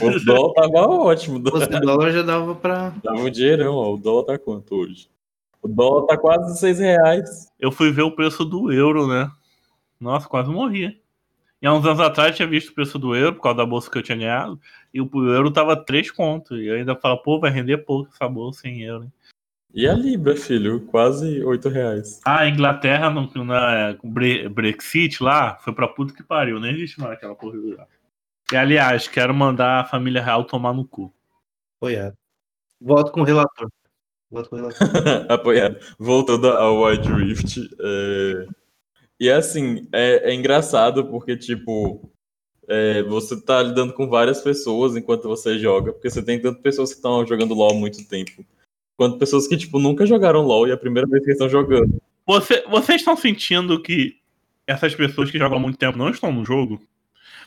[0.00, 1.42] O dólar tava ótimo.
[1.44, 2.90] Se fosse dólar já dava pra.
[3.02, 3.94] Dava um dinheirão, ó.
[3.94, 5.10] O dólar tá quanto hoje?
[5.60, 7.48] O dólar tá quase 6 reais.
[7.58, 9.30] Eu fui ver o preço do euro, né?
[10.00, 10.98] Nossa, quase morri.
[11.60, 13.66] E há uns anos atrás eu tinha visto o preço do euro, por causa da
[13.66, 14.58] bolsa que eu tinha ganhado,
[14.92, 16.56] e o euro tava 3 conto.
[16.56, 19.04] E eu ainda falo, pô, vai render pouco essa bolsa em euro.
[19.04, 19.12] hein?
[19.72, 20.80] E a Libra, filho?
[20.86, 22.20] Quase 8 reais.
[22.24, 26.58] Ah, a Inglaterra, no, na, Bre- Brexit lá, foi pra puta que pariu.
[26.58, 27.86] Nem existe mais aquela porra lá.
[28.52, 31.14] E aliás, quero mandar a família real tomar no cu.
[31.76, 32.16] Apoiado.
[32.80, 33.70] Voto com o relator.
[34.28, 34.88] Voto com o relator.
[35.30, 35.78] Apoiado.
[36.00, 37.58] Voltando ao Wide Rift.
[37.80, 38.46] é,
[39.20, 42.10] E assim, é, é engraçado porque, tipo,
[42.70, 46.90] é, você tá lidando com várias pessoas enquanto você joga, porque você tem tanto pessoas
[46.90, 48.44] que estão jogando LoL há muito tempo,
[48.96, 52.00] quanto pessoas que, tipo, nunca jogaram LoL e é a primeira vez que estão jogando.
[52.26, 54.16] Você- vocês estão sentindo que
[54.66, 56.80] essas pessoas que jogam há muito tempo não estão no jogo?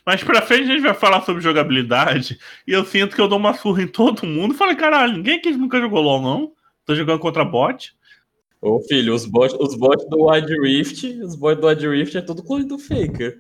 [0.06, 3.38] Mas pra frente a gente vai falar sobre jogabilidade e eu sinto que eu dou
[3.38, 4.54] uma surra em todo mundo.
[4.54, 6.52] Falei, caralho, ninguém aqui nunca jogou LOL, não?
[6.86, 7.96] Tô jogando contra bot.
[8.62, 12.22] Ô, filho, os bots os bot do Wide Rift, os bots do Wide Rift é
[12.22, 13.40] tudo clone do Faker.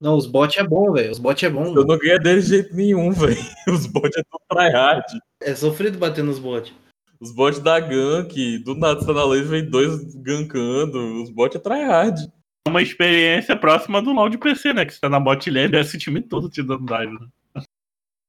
[0.00, 1.10] Não, os bots é bom, velho.
[1.10, 1.74] Os bots é bom.
[1.74, 3.36] Eu não ganhei deles de jeito nenhum, velho.
[3.68, 5.04] Os bots é tudo tryhard.
[5.42, 6.72] É sofrido bater nos bots.
[7.20, 11.22] Os bots da gank, do nada você tá na lane, vem dois gankando.
[11.22, 12.30] Os bots é tryhard.
[12.66, 14.84] É uma experiência próxima do LoL de PC, né?
[14.84, 17.12] Que você tá na bot lane e esse time todo te dando dive.
[17.12, 17.64] Né?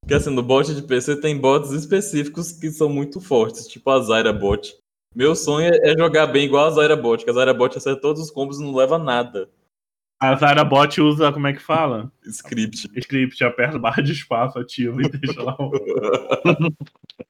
[0.02, 4.00] Porque assim, no bot de PC tem bots específicos que são muito fortes, tipo a
[4.00, 4.76] Zyra bot.
[5.16, 8.24] Meu sonho é jogar bem igual a Zyra bot, que a Zyra bot acerta todos
[8.24, 9.50] os combos e não leva nada.
[10.20, 12.12] A Zara bot usa, como é que fala?
[12.26, 12.90] Script.
[12.96, 15.56] Script, aperta barra de espaço, ativa e deixa lá.
[15.58, 15.72] o-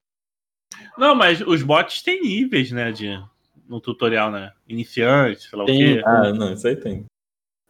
[0.98, 2.90] Não, mas os bots têm níveis, né?
[2.90, 3.22] De,
[3.68, 4.52] no tutorial, né?
[4.68, 5.74] Iniciante, sei lá Tem.
[5.76, 6.02] o quê.
[6.04, 7.04] ah, não, isso aí tem.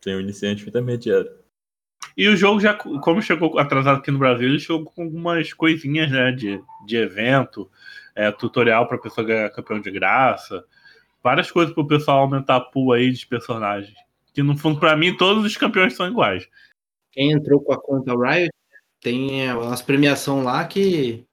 [0.00, 1.30] Tem o iniciante e o intermediário.
[2.16, 6.11] E o jogo já, como chegou atrasado aqui no Brasil, ele chegou com algumas coisinhas,
[6.11, 6.33] né?
[6.33, 7.70] De, de evento,
[8.14, 10.64] é, tutorial pra pessoa ganhar campeão de graça.
[11.22, 13.94] Várias coisas pro pessoal aumentar a pool aí de personagens.
[14.32, 16.48] Que no fundo, pra mim, todos os campeões são iguais.
[17.12, 18.52] Quem entrou com a conta Riot
[19.00, 21.24] tem é, umas premiação lá que.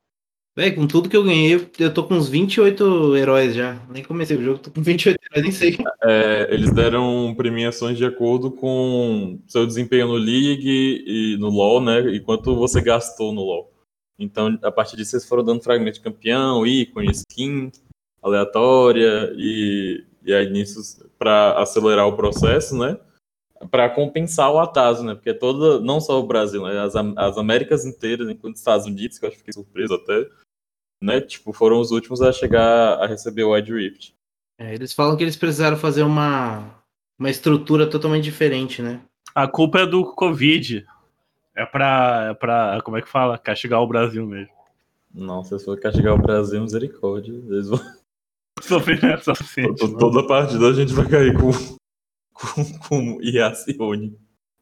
[0.55, 3.79] Véi, com tudo que eu ganhei, eu tô com uns 28 heróis já.
[3.91, 5.77] Nem comecei o jogo, tô com 28 heróis, nem sei.
[6.01, 11.99] É, eles deram premiações de acordo com seu desempenho no League e no LoL, né?
[12.07, 13.71] E quanto você gastou no LoL.
[14.17, 17.71] Então, a partir disso, eles foram dando fragmento de campeão, ícone, skin
[18.21, 22.99] aleatória e, e aí nisso para acelerar o processo, né?
[23.71, 25.15] Para compensar o atraso, né?
[25.15, 26.79] Porque toda, não só o Brasil, né?
[26.81, 30.29] As, as Américas inteiras, enquanto os Estados Unidos, que eu acho que fiquei surpreso até,
[31.01, 31.21] né?
[31.21, 34.13] Tipo, foram os últimos a chegar a receber o Wide Rift.
[34.59, 36.75] É, eles falam que eles precisaram fazer uma,
[37.17, 39.01] uma estrutura totalmente diferente, né?
[39.33, 40.85] A culpa é do Covid.
[41.55, 43.37] É pra, é pra, como é que fala?
[43.37, 44.53] Castigar o Brasil mesmo.
[45.13, 47.31] Não, se for castigar o Brasil, misericórdia.
[47.31, 47.79] Eles vão...
[48.61, 49.78] Sofrimento suficiente.
[49.78, 51.50] to- Toda partida a gente vai cair com,
[52.33, 54.16] com, com Yasione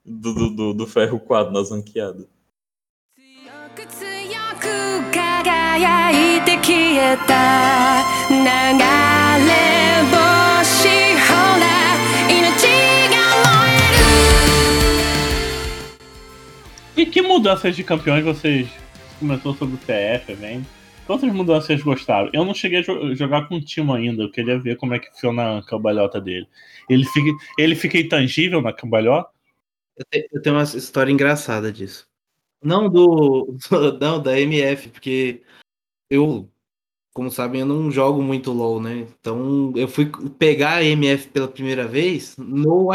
[0.04, 2.26] do, do, do, do ferro 4 nas ranqueadas.
[3.16, 4.66] 強く強く
[5.12, 6.72] 輝いて消
[7.12, 8.34] えた流
[9.46, 9.50] れ
[10.10, 10.88] 星
[11.26, 11.64] ほら
[12.28, 12.62] 命
[13.10, 13.14] が
[13.44, 13.50] 燃
[16.96, 18.68] える E que mudanças de campeões vocês
[19.18, 20.66] começou sobre o TF, vem?
[21.05, 22.29] Quantas mudanças vocês gostaram?
[22.33, 24.99] Eu não cheguei a jo- jogar com o Timo ainda, eu queria ver como é
[24.99, 26.47] que funciona a cambalhota dele.
[26.89, 29.29] Ele fica, ele fica intangível na cambalhota?
[30.31, 32.07] Eu tenho uma história engraçada disso.
[32.63, 33.55] Não do.
[34.01, 35.43] Não, da MF, porque
[36.09, 36.49] eu
[37.15, 39.07] como sabem, eu não jogo muito LoL, né?
[39.19, 42.89] Então eu fui pegar a MF pela primeira vez no.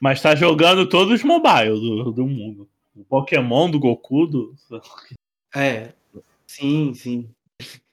[0.00, 2.68] Mas tá jogando todos os mobile do, do mundo.
[2.94, 4.26] O Pokémon do Goku.
[4.28, 4.54] Do...
[5.52, 5.92] É,
[6.48, 7.30] sim, sim.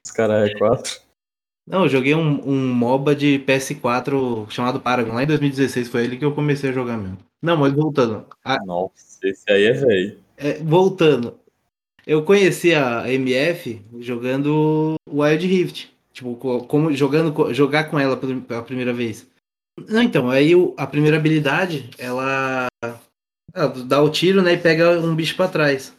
[0.06, 1.00] Os caras é 4.
[1.68, 5.14] Não, eu joguei um, um MOBA de PS4 chamado Paragon.
[5.14, 7.18] Lá em 2016 foi ele que eu comecei a jogar mesmo.
[7.42, 8.26] Não, mas voltando.
[8.44, 10.20] A- Nossa, esse aí é velho.
[10.38, 11.40] é, voltando.
[12.06, 15.90] Eu conheci a MF jogando Wild Rift.
[16.14, 19.28] Tipo, co- como jogando, jogar com ela pela primeira vez.
[19.90, 22.68] Não, então, aí a primeira habilidade, ela,
[23.54, 25.95] ela dá o tiro, né, e pega um bicho pra trás.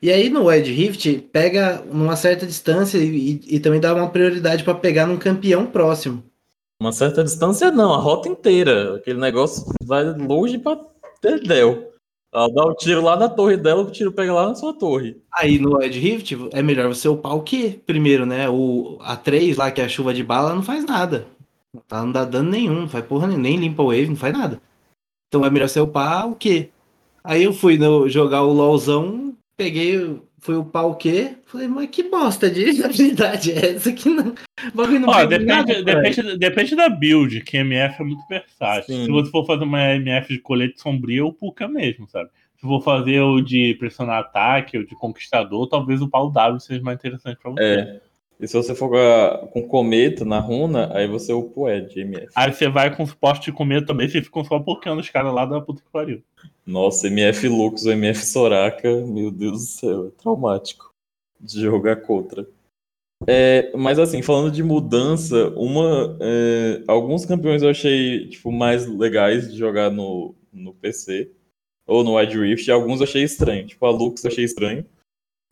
[0.00, 4.62] E aí no Wild Rift, pega numa certa distância e, e também dá uma prioridade
[4.62, 6.22] pra pegar num campeão próximo.
[6.80, 8.96] Uma certa distância não, a rota inteira.
[8.96, 10.78] Aquele negócio vai longe pra
[11.22, 11.92] Dedéu.
[12.32, 15.22] Ela dá o tiro lá na torre dela, o tiro pega lá na sua torre.
[15.32, 18.48] Aí no Wild Rift é melhor você upar o Q primeiro, né?
[18.48, 21.26] O, a 3 lá, que é a chuva de bala, não faz nada.
[21.90, 24.60] Não dá dano nenhum, não faz porra nenhuma, nem limpa o wave, não faz nada.
[25.28, 26.70] Então é melhor você upar o Q.
[27.24, 32.04] Aí eu fui no, jogar o LOLzão, peguei, fui upar o Q, falei, mas que
[32.04, 34.34] bosta de habilidade é essa que não.
[34.74, 38.94] O não Ó, depende, nada, depende, depende da build, que MF é muito versátil.
[38.94, 39.04] Sim.
[39.04, 42.30] Se você for fazer uma MF de colete sombrio, o Puka mesmo, sabe?
[42.56, 46.82] Se for fazer o de pressionar ataque, o de conquistador, talvez o pau W seja
[46.82, 47.62] mais interessante pra você.
[47.62, 48.00] É.
[48.38, 48.90] E se você for
[49.48, 52.28] com cometa na runa, aí você upa o Ed, MF.
[52.34, 55.46] Aí você vai com suporte de comer também, você fica só pokando os caras lá
[55.46, 56.22] da puta que pariu.
[56.66, 60.92] Nossa, MF Lux ou MF Soraka, meu Deus do céu, é traumático
[61.40, 62.46] de jogar contra.
[63.26, 69.50] É, mas assim, falando de mudança, uma, é, alguns campeões eu achei tipo, mais legais
[69.50, 71.30] de jogar no, no PC
[71.86, 73.66] ou no Wide Rift, e alguns eu achei estranho.
[73.66, 74.84] Tipo, a Lux eu achei estranho.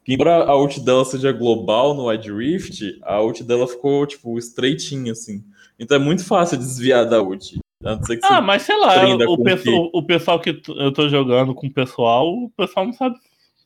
[0.05, 4.39] Que embora a ult dela seja global no Wide Rift, a ult dela ficou tipo
[4.39, 5.43] estreitinha assim.
[5.79, 7.59] Então é muito fácil desviar da ult.
[7.85, 8.95] A não ser que Ah, mas sei lá,
[9.27, 12.93] o, pessoal, o pessoal que t- eu tô jogando com o pessoal, o pessoal não
[12.93, 13.17] sabe,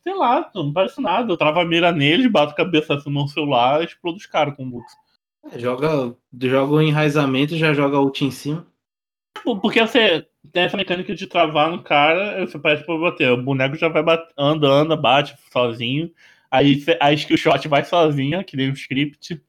[0.03, 1.31] sei lá, não parece nada.
[1.31, 4.55] Eu travo a mira neles, bato a cabeça assim no celular e explodo os caras
[4.55, 4.91] com o Lux.
[5.51, 8.65] É, Joga, joga o enraizamento e já joga a ult em cima.
[9.37, 13.31] Tipo, Porque você tem essa mecânica de travar no cara, você parece pra bater.
[13.31, 14.27] O boneco já vai bat...
[14.37, 16.11] anda, bate sozinho.
[16.51, 19.41] Aí você- a skill shot vai sozinha, que nem um script.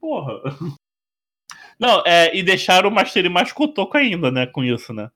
[0.00, 0.40] Porra.
[1.78, 5.10] Não, é, e deixaram o Mastery mais cotoco ainda, né, com isso, né?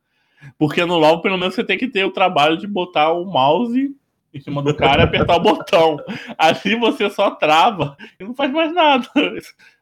[0.58, 3.94] Porque no LoL, pelo menos, você tem que ter o trabalho de botar o mouse
[4.32, 5.96] em cima do cara e apertar o botão.
[6.36, 9.06] Assim você só trava e não faz mais nada.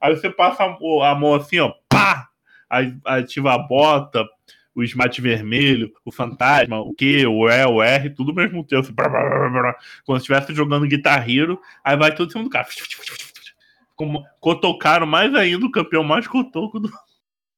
[0.01, 2.29] Aí você passa a mão assim, ó, pá!
[2.69, 4.25] Aí ativa a bota,
[4.75, 8.83] o smite vermelho, o fantasma, o Q, o E, o R, tudo ao mesmo tempo.
[8.83, 12.67] Assim, brá, se estivesse jogando Guitar Hero, aí vai tudo em cima do cara.
[13.95, 16.91] Como cotocaram mais ainda o campeão mais cotoco do.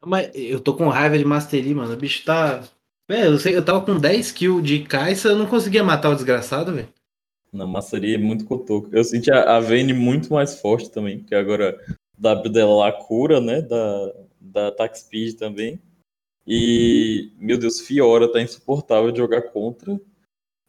[0.04, 1.94] Mas eu tô com raiva de Mastery, mano.
[1.94, 2.62] O bicho tá.
[3.08, 6.14] Velho, eu, sei- eu tava com 10 kills de caixa, eu não conseguia matar o
[6.14, 6.88] desgraçado, velho.
[7.52, 8.88] Na maçaria é muito cotoco.
[8.92, 11.78] Eu senti a, a Vayne muito mais forte também, porque agora
[12.18, 13.62] o W dela lá cura, né?
[13.62, 15.78] Da, da attack speed também.
[16.46, 19.98] E, meu Deus, Fiora tá insuportável de jogar contra.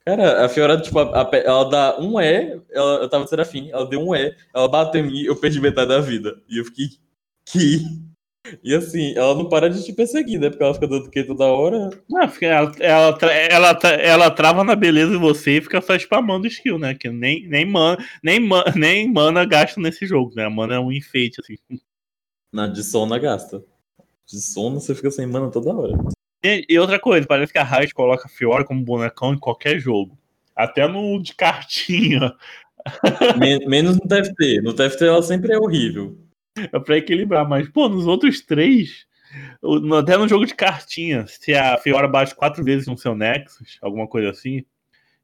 [0.05, 3.69] Cara, a Fiora, tipo, a- a ela dá um E, ela, eu tava de Serafim,
[3.71, 6.41] ela deu um E, ela bateu em mim, eu perdi metade da vida.
[6.49, 6.88] E eu fiquei,
[7.45, 7.79] que?
[8.63, 10.49] E assim, ela não para de te perseguir, né?
[10.51, 11.89] Porque ela fica dando que toda hora.
[12.07, 13.17] Não, ela, ela,
[13.49, 16.93] ela, ela trava na beleza em você e fica só spamando skill, né?
[16.93, 20.45] Que nem, nem, mana, nem, ma- nem mana gasta nesse jogo, né?
[20.45, 21.57] A mana é um enfeite, assim.
[22.53, 23.63] Na de Sona gasta.
[24.27, 25.93] De Sona você fica sem mana toda hora.
[26.43, 29.79] E, e outra coisa, parece que a Riot coloca a Fiora como bonecão em qualquer
[29.79, 30.17] jogo.
[30.55, 32.33] Até no de cartinha.
[33.39, 34.61] Men- menos no TFT.
[34.61, 36.17] No TFT ela sempre é horrível.
[36.57, 39.05] É pra equilibrar, mas, pô, nos outros três,
[39.99, 44.07] até no jogo de cartinha, se a Fiora bate quatro vezes no seu Nexus, alguma
[44.07, 44.63] coisa assim,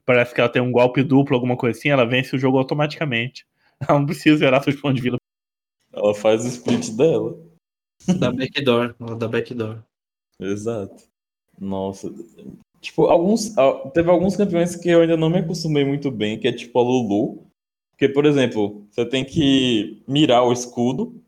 [0.05, 3.45] parece que ela tem um golpe duplo, alguma coisa assim, ela vence o jogo automaticamente.
[3.87, 5.17] Ela não precisa zerar seus pontos de vida.
[5.91, 7.35] Ela faz o split dela.
[8.19, 8.95] Da backdoor.
[9.17, 9.79] Da backdoor.
[10.39, 11.03] Exato.
[11.59, 12.11] Nossa.
[12.79, 13.53] Tipo, alguns.
[13.93, 16.81] Teve alguns campeões que eu ainda não me acostumei muito bem, que é tipo a
[16.81, 17.45] Lulu.
[17.91, 21.21] Porque, por exemplo, você tem que mirar o escudo.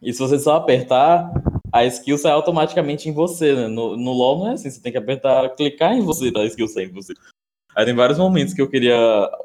[0.00, 1.32] E se você só apertar,
[1.72, 3.66] a skill sai automaticamente em você, né?
[3.66, 6.68] No, no LoL não é assim, você tem que apertar, clicar em você a skill
[6.68, 7.14] sair em você.
[7.74, 8.96] Aí tem vários momentos que eu queria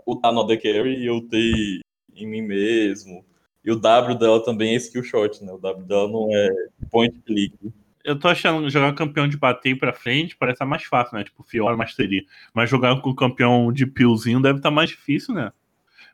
[0.06, 1.80] ultar no AD Carry e eu ultei
[2.16, 3.24] em mim mesmo.
[3.68, 5.52] E o W dela também é skill shot, né?
[5.52, 6.50] O W dela não é
[6.90, 7.54] point click.
[8.02, 11.26] Eu tô achando que jogar campeão de bater pra frente parece mais fácil, né?
[11.26, 12.26] Tipo, Fiora, Mastery.
[12.54, 15.52] Mas jogar com campeão de pillzinho deve estar mais difícil, né?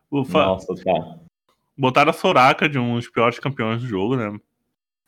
[0.10, 1.20] O, fa- Nossa, tá.
[1.78, 4.36] Botaram a Soraka de um dos piores campeões do jogo, né?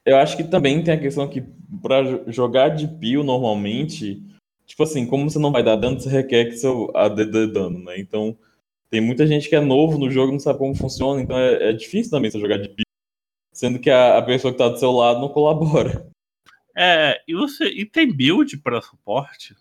[0.05, 1.43] Eu acho que também tem a questão que
[1.81, 4.21] pra jo- jogar de pio normalmente,
[4.67, 7.79] tipo assim, como você não vai dar dano, você requer que seu AD dê dano,
[7.79, 7.99] né?
[7.99, 8.37] Então,
[8.95, 11.73] tem muita gente que é novo no jogo, não sabe como funciona, então é, é
[11.73, 12.85] difícil também você jogar de pio.
[13.51, 16.07] Sendo que a, a pessoa que tá do seu lado não colabora.
[16.73, 17.65] É, e você.
[17.65, 19.53] E tem build pra suporte?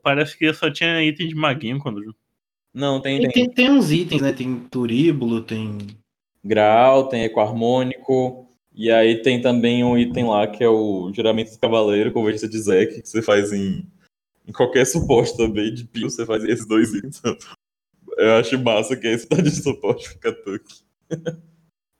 [0.00, 2.14] Parece que só tinha item de maguinho quando.
[2.72, 4.32] Não, tem, E tem tem, tem uns itens, né?
[4.32, 5.78] Tem turíbulo, tem.
[6.44, 11.58] grau, tem ecoharmônico, e aí tem também um item lá que é o juramento do
[11.58, 13.84] cavaleiro, convergência de Zek, que você faz em,
[14.46, 17.20] em qualquer suporte também, de pio, você faz esses dois itens.
[18.18, 20.82] Eu acho massa que esse tá de suporte fica tuque.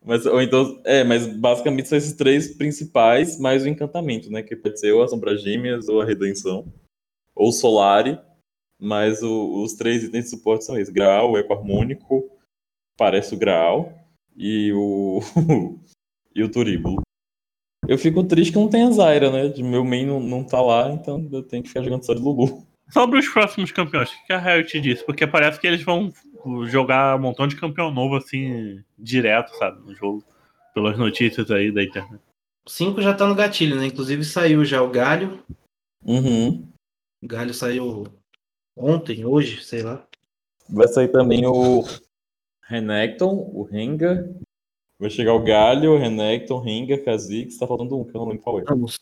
[0.04, 4.42] Mas, ou então, é, mas basicamente são esses três principais, mais o encantamento, né?
[4.42, 6.66] Que pode ser ou a Sombra Gêmeas, ou a Redenção,
[7.34, 8.18] ou o Solari,
[8.80, 12.28] mas o- os três itens de suporte são esses: Graal, o Ecoharmônico,
[12.96, 13.92] parece o Graal,
[14.36, 15.20] e o.
[16.34, 17.02] e o Turíbulo.
[17.86, 19.54] Eu fico triste que não tem a Zaira, né?
[19.62, 22.66] Meu main não, não tá lá, então eu tenho que ficar jogando só de Lulu.
[22.90, 25.04] Sobre os próximos campeões, o que a Riot disse?
[25.04, 26.12] Porque parece que eles vão
[26.66, 30.24] jogar um montão de campeão novo, assim, direto, sabe, no jogo.
[30.74, 32.22] Pelas notícias aí da internet.
[32.68, 33.86] Cinco já tá no gatilho, né?
[33.86, 35.42] Inclusive saiu já o Galho.
[36.04, 36.70] Uhum.
[37.20, 38.06] O Galho saiu
[38.76, 40.06] ontem, hoje, sei lá.
[40.68, 41.82] Vai sair também o
[42.62, 44.28] Renekton, o Rengar.
[45.00, 47.58] Vai chegar o Galho, o Renekton, Rengar, Kha'Zix.
[47.58, 48.64] Tá faltando um, que eu não lembro qual é.
[48.68, 49.00] Ramos.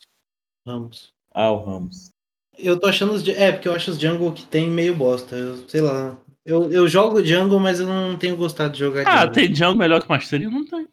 [0.66, 1.12] Ramos.
[1.30, 2.10] Ah, o Ramos.
[2.58, 3.26] Eu tô achando os.
[3.28, 5.36] É, porque eu acho os jungle que tem meio bosta.
[5.36, 6.16] Eu, sei lá.
[6.44, 9.32] Eu, eu jogo jungle, mas eu não tenho gostado de jogar Ah, jungle.
[9.32, 10.46] tem jungle melhor que Mastery?
[10.46, 10.86] Não tem.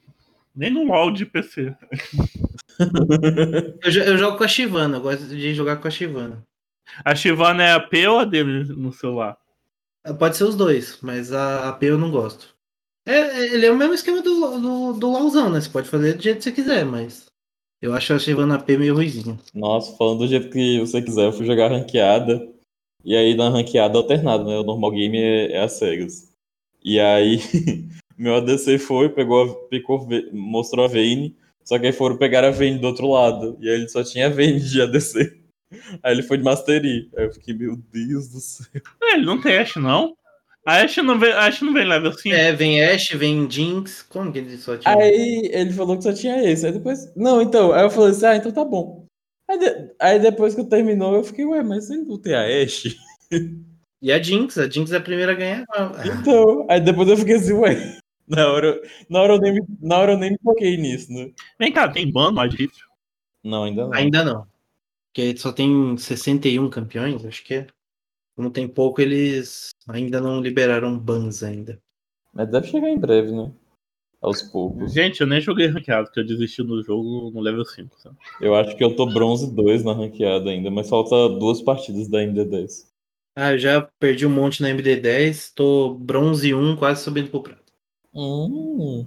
[0.56, 1.76] Nem no LoL de PC.
[3.84, 6.43] Eu, eu jogo com a Shivana, eu gosto de jogar com a Shivana.
[7.06, 9.38] A Shivana é a P ou a no celular?
[10.17, 12.56] Pode ser os dois, mas a AP eu não gosto.
[13.06, 15.62] É, é- ele é o mesmo esquema do, do, do LoLzão, né?
[15.62, 17.26] Você pode fazer do jeito que você quiser, mas.
[17.84, 19.38] Eu acho a Shivana AP meio ruizinha.
[19.54, 22.48] Nossa, falando do jeito que você quiser, eu fui jogar ranqueada.
[23.04, 24.58] E aí na ranqueada alternada, né?
[24.58, 26.32] O normal game é, é as cegas.
[26.82, 27.39] E aí,
[28.17, 31.36] meu ADC foi, pegou, a, picou, mostrou a Vayne.
[31.62, 33.58] Só que aí foram pegar a Vayne do outro lado.
[33.60, 35.43] E aí ele só tinha a Vayne de ADC.
[36.04, 37.10] Aí ele foi de Mastery.
[37.17, 38.67] Aí eu fiquei, meu Deus do céu.
[39.02, 40.15] É, ele não tem Ashe, não.
[40.65, 42.36] A Ashe não vem, a Ashe não vem level 5.
[42.36, 44.02] É, vem Ashe, vem Jinx.
[44.04, 44.95] Como que ele só tinha?
[44.95, 46.65] Aí ele falou que só tinha esse.
[46.65, 47.13] Aí depois.
[47.15, 47.73] Não, então.
[47.73, 49.06] Aí eu falei assim, ah, então tá bom.
[49.49, 52.97] Aí, de- aí depois que terminou, eu fiquei, ué, mas ele não tem a Ashe?
[54.02, 55.65] E a Jinx, a Jinx é a primeira a ganhar.
[56.06, 57.97] Então, aí depois eu fiquei assim, ué.
[58.28, 61.30] Na hora, na hora, eu, nem me, na hora eu nem me toquei nisso, né?
[61.60, 62.86] Vem cá, tem ban mais difícil.
[63.43, 63.93] Não, ainda não.
[63.93, 64.47] Ainda não.
[65.13, 67.67] Porque só tem 61 campeões, acho que é.
[68.36, 71.80] Como tem pouco, eles ainda não liberaram bans ainda.
[72.34, 73.52] Mas deve chegar em breve, né?
[74.19, 74.93] Aos poucos.
[74.93, 78.00] Gente, eu nem joguei ranqueado, porque eu desisti do jogo no level 5.
[78.00, 78.15] Sabe?
[78.39, 82.19] Eu acho que eu tô bronze 2 na ranqueada ainda, mas falta duas partidas da
[82.19, 82.88] MD10.
[83.36, 87.74] Ah, eu já perdi um monte na MD10, tô bronze 1, quase subindo pro prato.
[88.13, 89.06] Hum.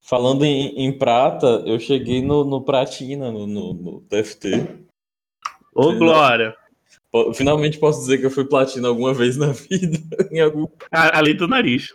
[0.00, 4.84] Falando em, em prata, eu cheguei no, no Pratina, no, no, no TFT.
[5.74, 6.54] Ô, Glória!
[7.34, 9.98] Finalmente posso dizer que eu fui platina alguma vez na vida.
[10.30, 10.66] em algum...
[10.90, 11.94] A- Além do nariz.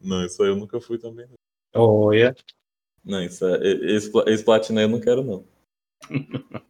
[0.00, 1.26] Não, isso aí eu nunca fui também.
[1.26, 1.82] não.
[1.82, 2.34] Olha.
[3.04, 5.44] Não, isso é, esse, esse platina eu não quero, não.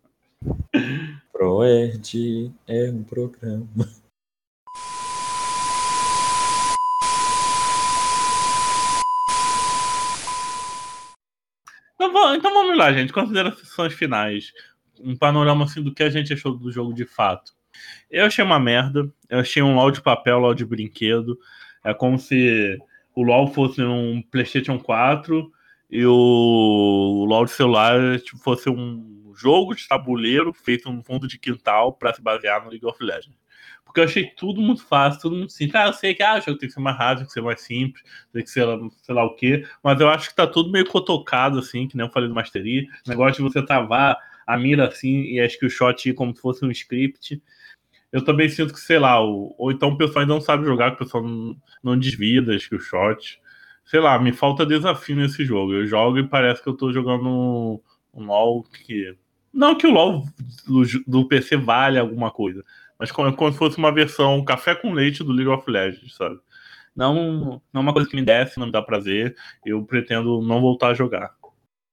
[1.33, 3.69] ProErd é um programa.
[11.95, 13.13] Então, então vamos lá, gente.
[13.13, 14.53] Considerações finais.
[15.01, 17.53] Um panorama assim do que a gente achou do jogo de fato.
[18.11, 19.11] Eu achei uma merda.
[19.29, 21.39] Eu achei um LOL de papel, LOL de brinquedo.
[21.83, 22.79] É como se
[23.15, 25.51] o LOL fosse um PlayStation 4
[25.91, 31.39] e o LOL de celular tipo, fosse um jogo de tabuleiro feito no fundo de
[31.39, 33.39] quintal para se basear no League of Legends.
[33.85, 35.77] Porque eu achei tudo muito fácil, tudo muito simples.
[35.77, 37.43] Ah, eu sei que ah, o jogo tem que ser mais rápido, tem que ser
[37.43, 38.67] mais simples, tem que ser
[39.03, 39.65] sei lá o quê.
[39.83, 42.89] Mas eu acho que tá tudo meio cotocado, assim, que nem eu falei do Mastery.
[43.07, 46.41] Negócio de você travar a mira assim e acho que o shot ir como se
[46.41, 47.41] fosse um script.
[48.15, 50.93] Eu também sinto que, sei lá, o, ou então o pessoal ainda não sabe jogar,
[50.93, 53.41] que o pessoal não, não das que o shot.
[53.85, 55.73] Sei lá, me falta desafio nesse jogo.
[55.73, 57.81] Eu jogo e parece que eu tô jogando um,
[58.15, 59.17] um LOL que.
[59.53, 60.25] Não que o LOL
[60.65, 62.65] do, do PC vale alguma coisa,
[63.01, 66.39] mas como, como se fosse uma versão café com leite do League of Legends, sabe?
[66.95, 69.35] Não, não é uma coisa que me desce, não me dá prazer.
[69.67, 71.35] Eu pretendo não voltar a jogar.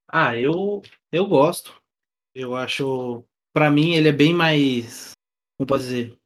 [0.07, 1.82] Ah, eu, eu gosto.
[2.36, 3.24] Eu acho.
[3.51, 5.13] Pra mim, ele é bem mais.
[5.62, 6.18] Como pode dizer?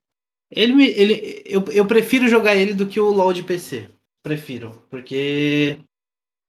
[0.49, 0.88] Ele me.
[0.88, 3.89] Ele, eu, eu prefiro jogar ele do que o LoL de PC.
[4.23, 4.81] Prefiro.
[4.89, 5.77] Porque.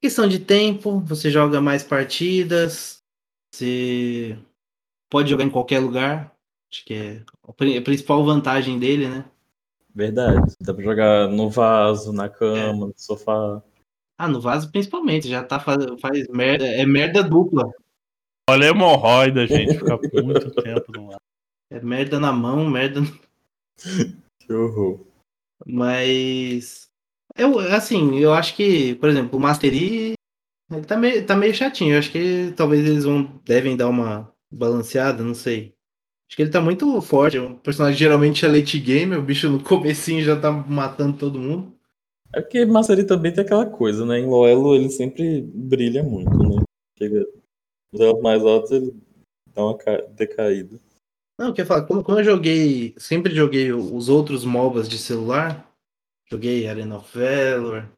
[0.01, 2.99] Questão de tempo, você joga mais partidas,
[3.53, 4.39] você
[5.11, 6.33] pode jogar em qualquer lugar.
[6.73, 9.25] Acho que é a pri- a principal vantagem dele, né?
[9.93, 10.55] Verdade.
[10.61, 13.61] Dá pra jogar no vaso, na cama, no sofá.
[14.17, 17.69] Ah, no vaso principalmente, já tá faz, faz merda, é merda dupla.
[18.49, 19.77] Olha a hemorroida, gente.
[19.77, 21.19] Fica por muito tempo no ar.
[21.71, 23.01] É merda na mão, merda.
[24.41, 25.01] Que horror.
[25.67, 26.89] Mas.
[27.37, 30.15] Eu, assim, eu acho que, por exemplo, o Mastery
[30.71, 31.95] ele tá meio, tá meio chatinho.
[31.95, 35.75] Eu acho que talvez eles vão devem dar uma balanceada, não sei.
[36.29, 37.39] Acho que ele tá muito forte.
[37.39, 41.73] Um personagem geralmente é late game, o bicho no comecinho já tá matando todo mundo.
[42.33, 44.19] É porque Mastery também tem aquela coisa, né?
[44.19, 46.63] Em Loelo ele sempre brilha muito, né?
[46.99, 47.27] Chega
[47.93, 48.95] nos mais altos, ele
[49.55, 50.81] dá uma ca- decaída.
[51.39, 55.71] Não, eu quero falar, como, como eu joguei, sempre joguei os outros MOBAs de celular,
[56.31, 57.89] joguei Arena of Valor,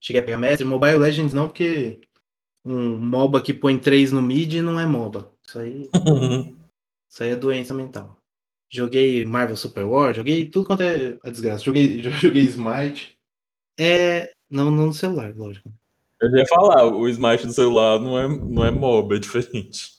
[0.00, 2.00] cheguei a pegar Mestre, Mobile Legends não, porque
[2.64, 5.32] um MOBA que põe 3 no mid não é MOBA.
[5.46, 5.88] Isso aí,
[7.10, 8.18] isso aí é doença mental.
[8.70, 11.64] Joguei Marvel Super War, joguei tudo quanto é a desgraça.
[11.64, 13.16] Joguei, joguei Smite.
[13.78, 14.32] É.
[14.50, 15.72] Não, não no celular, lógico.
[16.20, 19.94] Eu ia falar, o Smite do celular não é, não é MOBA, é diferente.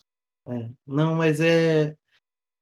[0.47, 1.95] É, não, mas é.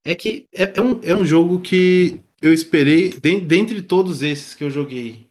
[0.05, 4.53] É que é, é um, é um jogo que eu esperei, den- dentre todos esses
[4.53, 5.27] que eu joguei,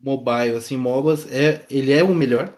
[0.00, 2.54] mobile, assim, MOBAs, é, ele é o melhor.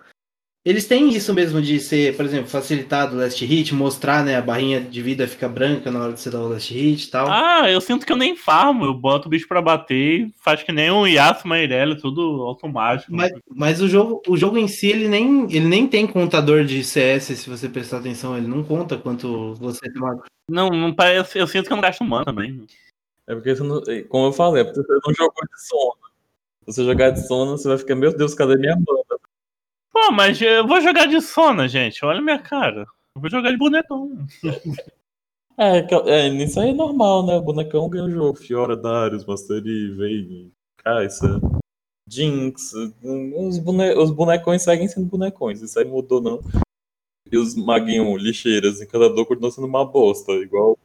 [0.65, 4.41] Eles têm isso mesmo de ser, por exemplo, facilitado o last hit, mostrar, né, a
[4.41, 7.31] barrinha de vida fica branca na hora de você dar o last hit e tal.
[7.31, 8.87] Ah, eu sinto que eu nem farmo.
[8.87, 13.15] Eu boto o bicho pra bater e faz que nem um Yasuo Meirelli, tudo automático.
[13.15, 16.83] Mas, mas o jogo, o jogo em si, ele nem, ele nem tem contador de
[16.83, 20.03] CS, se você prestar atenção, ele não conta quanto você tem
[20.49, 21.39] Não, não parece.
[21.39, 22.67] Eu sinto que eu não gasto mana também.
[23.27, 26.05] É porque você não, como eu falei, é porque você não jogou de sono.
[26.61, 29.21] Se você jogar de sono, você vai ficar, meu Deus, cadê minha mana?
[29.95, 32.05] Pô, mas eu vou jogar de Sona, gente.
[32.05, 32.84] Olha a minha cara.
[33.14, 34.11] Eu vou jogar de bonecão.
[35.57, 37.36] É, que- é, isso aí é normal, né?
[37.36, 38.36] O bonecão ganha o jogo.
[38.36, 41.40] Fiora, Darius, Mastery, Vayne, Kai'Sa,
[42.09, 42.72] Jinx.
[43.05, 43.95] Os, bone...
[43.95, 45.62] os bonecões seguem sendo bonecões.
[45.62, 46.40] Isso aí mudou, não.
[47.30, 50.32] E os maguinhos, lixeiras, encantador continuou sendo uma bosta.
[50.32, 50.76] Igual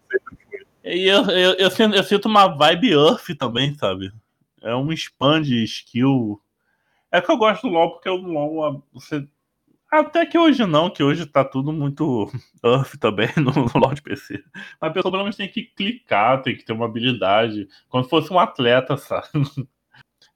[0.83, 4.11] E eu, eu, eu, sinto, eu sinto uma vibe Earth também, sabe?
[4.61, 6.39] É um expand skill.
[7.11, 8.83] É que eu gosto do LoL porque o LoL.
[8.93, 9.27] Você...
[9.91, 12.29] Até que hoje não, que hoje tá tudo muito
[12.63, 14.43] Earth também no, no LoL de PC.
[14.79, 17.67] Mas a pessoa pelo menos tem que clicar, tem que ter uma habilidade.
[17.67, 19.27] Se fosse um atleta, sabe?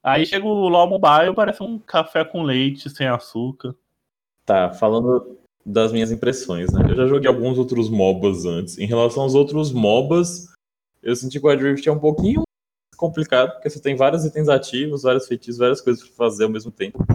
[0.01, 3.75] Aí chega o LoL Mobile, parece um café com leite sem açúcar.
[4.45, 6.85] Tá, falando das minhas impressões, né?
[6.89, 8.77] Eu já joguei alguns outros MOBAs antes.
[8.77, 10.47] Em relação aos outros MOBAs,
[11.01, 12.42] eu senti que o Wild Rift é um pouquinho
[13.03, 16.71] complicado, porque você tem vários itens ativos, vários feitiços, várias coisas pra fazer ao mesmo
[16.71, 17.05] tempo.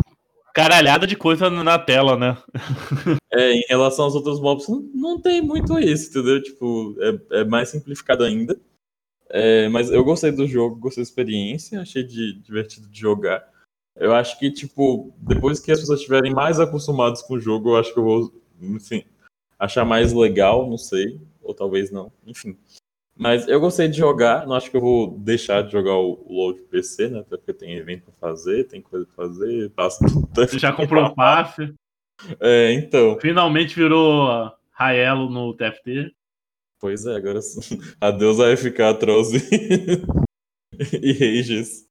[0.55, 2.37] Caralhada de coisa na tela, né?
[3.31, 6.43] É, em relação aos outros mobs, não, não tem muito isso, entendeu?
[6.43, 8.59] Tipo, é, é mais simplificado ainda.
[9.29, 13.47] É, mas eu gostei do jogo, gostei da experiência, achei de, divertido de jogar.
[13.95, 17.77] Eu acho que, tipo, depois que as pessoas estiverem mais acostumadas com o jogo, eu
[17.77, 18.33] acho que eu vou,
[18.63, 19.05] enfim,
[19.59, 22.57] achar mais legal, não sei, ou talvez não, enfim.
[23.19, 26.53] Mas eu gostei de jogar, não acho que eu vou deixar de jogar o LoL
[26.53, 27.19] de PC, né?
[27.19, 30.29] Até porque tem evento pra fazer, tem coisa pra fazer, passa tudo.
[30.47, 31.75] Você já comprou o passe.
[32.39, 33.19] É, então.
[33.21, 36.13] Finalmente virou Raelo no TFT.
[36.81, 37.81] Pois é, agora sim.
[38.01, 39.33] Adeus AFK, Trollz
[40.93, 41.89] e Rages.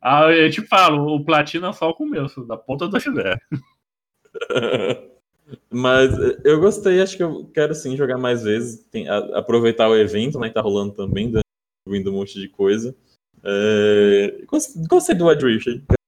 [0.00, 3.36] Ah, eu te falo, o Platina é só o começo, da ponta do chulé.
[5.70, 6.10] Mas
[6.44, 10.38] eu gostei, acho que eu quero sim jogar mais vezes, tem- a- aproveitar o evento,
[10.38, 11.40] né, que tá rolando também, da-
[11.88, 12.94] vindo um monte de coisa.
[13.44, 15.98] É, gos- gostei do Wild Rift, quero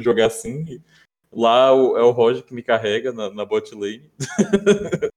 [0.00, 0.80] jogar assim.
[1.32, 4.10] Lá o- é o Roger que me carrega na, na bot lane.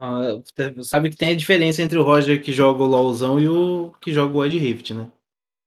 [0.00, 0.40] Ah,
[0.84, 4.12] sabe que tem a diferença entre o Roger que joga o LoLzão e o que
[4.12, 5.10] joga o Wild Rift, né?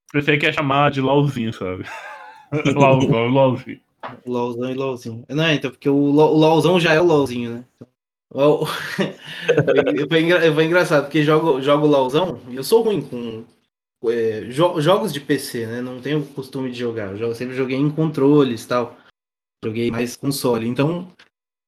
[0.10, 1.84] Pensei que ia chamar de LOLzinho, sabe?
[2.74, 3.82] LOLzão, LOLzinho.
[4.26, 5.26] LoLzão e LoLzinho.
[5.30, 7.66] Não, então, porque o, Lo- o LoLzão já é o LoLzinho, né?
[8.34, 8.66] O-
[9.46, 13.44] foi, foi engra- foi engraçado, porque jogo, jogo LoLzão eu sou ruim com
[14.10, 15.82] é, jo- jogos de PC, né?
[15.82, 17.16] Não tenho costume de jogar.
[17.20, 18.98] Eu sempre joguei em controles e tal.
[19.64, 20.68] Joguei mais console.
[20.68, 21.08] Então,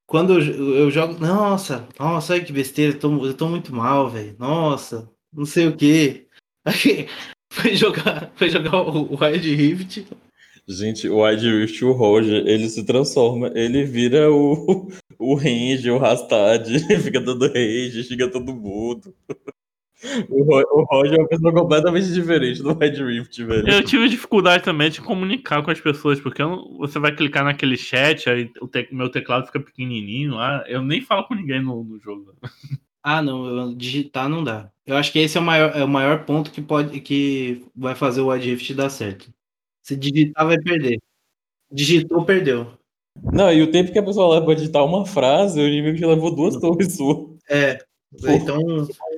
[0.06, 1.14] quando eu, eu jogo.
[1.20, 4.34] Nossa, nossa, olha que besteira, eu tô, eu tô muito mal, velho.
[4.38, 6.26] Nossa, não sei o quê.
[6.66, 7.06] Aí
[7.52, 10.06] foi jogar, foi jogar o Wild Rift.
[10.66, 14.88] Gente, o Wild Rift, o Roger, ele se transforma, ele vira o,
[15.18, 16.66] o range, o Rastad,
[17.02, 19.14] fica dando range, xinga todo mundo.
[20.28, 23.68] O, o Roger é uma pessoa completamente diferente do Red Rift, velho.
[23.70, 27.76] Eu tive dificuldade também de comunicar com as pessoas, porque não- você vai clicar naquele
[27.76, 30.62] chat, aí o te- meu teclado fica pequenininho lá.
[30.66, 32.34] Eu nem falo com ninguém no, no jogo.
[33.02, 34.70] Ah, não, digitar não dá.
[34.86, 37.94] Eu acho que esse é o maior, é o maior ponto que pode que vai
[37.94, 39.32] fazer o Wide Rift dar certo.
[39.84, 40.98] Se digitar, vai perder.
[41.70, 42.66] Digitou, perdeu.
[43.22, 46.08] Não, e o tempo que a pessoa leva pra digitar uma frase, o inimigo já
[46.08, 47.38] levou duas torres suas.
[47.48, 47.78] É.
[48.26, 48.58] Então,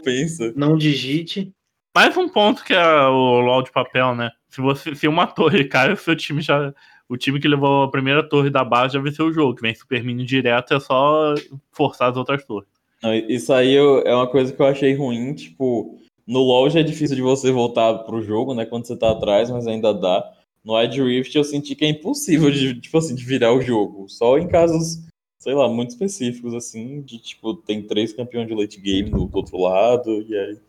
[0.04, 0.52] Pensa.
[0.56, 1.52] não digite.
[1.96, 4.30] Mais um ponto que é o LoL de papel, né?
[4.48, 6.74] Se você se uma torre cai, o seu time já.
[7.08, 9.54] O time que levou a primeira torre da base já venceu o jogo.
[9.54, 11.34] Que vem super mini direto, é só
[11.70, 12.68] forçar as outras torres.
[13.02, 15.96] Não, Isso aí eu- é uma coisa que eu achei ruim, tipo,
[16.26, 19.48] no LoL já é difícil de você voltar pro jogo, né, quando você tá atrás,
[19.50, 20.32] mas ainda dá.
[20.66, 24.08] No Edge Rift eu senti que é impossível de, tipo assim, de virar o jogo.
[24.08, 25.06] Só em casos,
[25.40, 29.58] sei lá, muito específicos, assim, de tipo, tem três campeões de late game do outro
[29.58, 30.60] lado, e aí.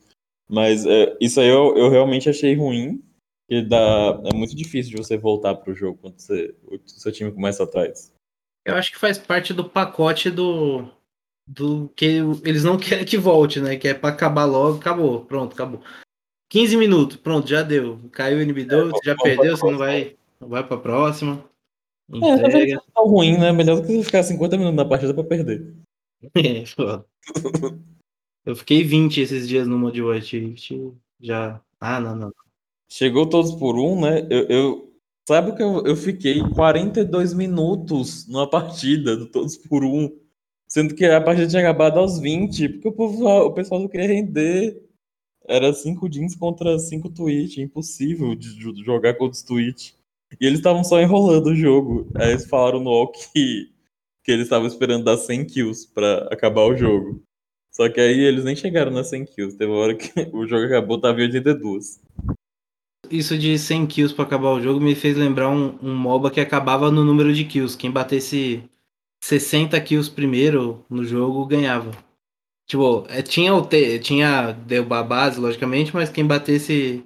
[0.48, 3.04] Mas é, isso aí eu, eu realmente achei ruim,
[3.50, 7.32] que dá, é muito difícil de você voltar pro jogo quando você, o seu time
[7.32, 8.14] começa atrás.
[8.64, 10.88] Eu acho que faz parte do pacote do
[11.50, 13.78] do que eles não querem que volte, né?
[13.78, 15.82] Que é pra acabar logo, acabou, pronto, acabou.
[16.50, 18.00] 15 minutos, pronto, já deu.
[18.12, 21.44] Caiu o inibidor, você já pra perdeu, você não vai, não vai pra próxima.
[22.14, 22.76] É, Entrega.
[22.76, 23.52] não tão ruim, né?
[23.52, 25.74] Melhor do que você ficar 50 minutos na partida pra perder.
[26.36, 27.06] É, foda.
[28.44, 30.56] Eu fiquei 20 esses dias no Mod White.
[31.22, 31.62] Já.
[31.80, 32.34] Ah, não, não.
[32.90, 34.26] Chegou todos por um, né?
[34.30, 34.94] Eu, eu-
[35.28, 40.10] sabe que eu, eu fiquei 42 minutos numa partida do todos por um,
[40.68, 44.08] sendo que a partida tinha acabado aos 20, porque o, povo, o pessoal não queria
[44.08, 44.87] render.
[45.48, 49.94] Era 5 jeans contra 5 Twitch, impossível de, jogar contra os Twitch.
[50.42, 52.12] E eles estavam só enrolando o jogo.
[52.16, 53.72] Aí eles falaram no UOL que,
[54.24, 57.24] que eles estavam esperando dar 100 kills pra acabar o jogo.
[57.72, 59.58] Só que aí eles nem chegaram nas 100 kills.
[59.58, 62.02] Teve uma hora que o jogo acabou, tava em 82.
[63.10, 66.42] Isso de 100 kills pra acabar o jogo me fez lembrar um, um MOBA que
[66.42, 67.78] acabava no número de kills.
[67.78, 68.64] Quem batesse
[69.24, 71.92] 60 kills primeiro no jogo ganhava.
[72.68, 77.04] Tipo, é, tinha o te, tinha derrubar a base, logicamente, mas quem batesse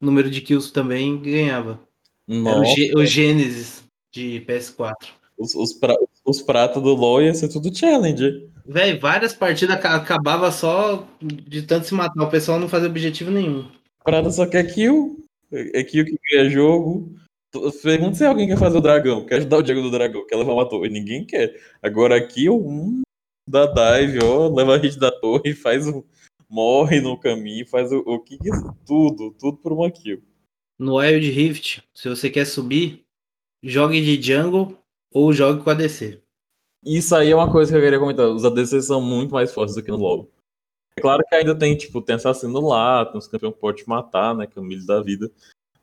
[0.00, 1.80] número de kills também ganhava.
[2.28, 2.74] Era o, Nossa.
[2.96, 3.82] O Gênesis
[4.14, 4.94] de PS4.
[5.36, 8.48] Os, os, pra- os pratos do LoL ia ser tudo challenge.
[8.64, 12.22] Véi, várias partidas aca- acabava só de tanto se matar.
[12.22, 13.66] O pessoal não fazia objetivo nenhum.
[14.04, 15.24] Prata só quer kill.
[15.52, 17.12] É kill que ganha jogo.
[17.82, 19.26] Pergunta se alguém quer fazer o dragão.
[19.26, 20.24] Quer ajudar o Diego do dragão.
[20.26, 20.88] Quer levar uma torre.
[20.88, 21.52] Ninguém quer.
[21.82, 23.02] Agora kill, hum,
[23.46, 24.48] dá dive, ó.
[24.48, 26.04] Leva a hit da torre, faz o.
[26.48, 28.50] Morre no caminho, faz o, o que que-
[28.84, 30.20] Tudo, tudo por uma kill.
[30.78, 33.04] No Wild Rift, se você quer subir,
[33.62, 34.76] jogue de jungle
[35.12, 36.20] ou jogue com a DC.
[36.84, 38.26] Isso aí é uma coisa que eu queria comentar.
[38.28, 40.30] Os ADCs são muito mais fortes do que no LoL.
[40.96, 43.88] É claro que ainda tem, tipo, tem assassino lá, tem os campeões que pode te
[43.88, 44.46] matar, né?
[44.46, 45.30] Que é o milho da vida.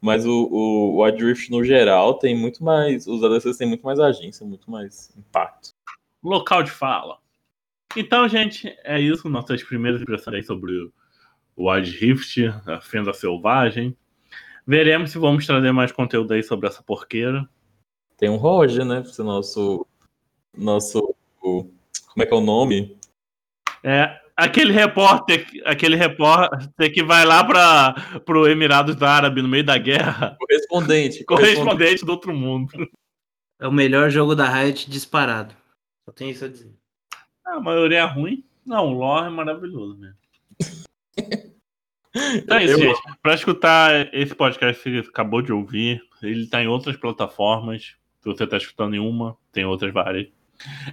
[0.01, 3.07] Mas o, o Wild Rift no geral tem muito mais.
[3.07, 5.69] Os ADCs têm muito mais agência, muito mais impacto.
[6.23, 7.19] Local de fala.
[7.97, 9.27] Então, gente, é isso.
[9.27, 10.71] Nossas primeiras impressões aí sobre
[11.55, 13.97] o Wild Rift, a Fenda Selvagem.
[14.65, 17.49] Veremos se vamos trazer mais conteúdo aí sobre essa porqueira.
[18.17, 19.03] Tem um Roger, né?
[19.03, 19.85] Ser nosso.
[20.55, 21.15] Nosso.
[21.39, 21.73] Como
[22.19, 22.97] é que é o nome?
[23.83, 27.93] É, aquele repórter, aquele repórter que vai lá para
[28.25, 31.23] pro Emirados Árabes no meio da guerra, Correspondente.
[31.23, 32.71] correspondente do outro mundo.
[33.59, 35.55] É o melhor jogo da Riot disparado.
[36.05, 36.71] Só tem isso a dizer.
[37.47, 38.43] A maioria é ruim.
[38.65, 40.17] Não, o LoL é maravilhoso mesmo.
[42.35, 42.99] Então é isso, gente.
[43.21, 47.95] Pra escutar esse podcast que você acabou de ouvir, ele tá em outras plataformas.
[48.21, 50.27] Se você tá escutando em uma, tem outras várias.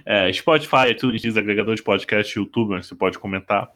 [0.05, 3.71] É, Spotify, iTunes, agregador de podcast, YouTube, onde você pode comentar.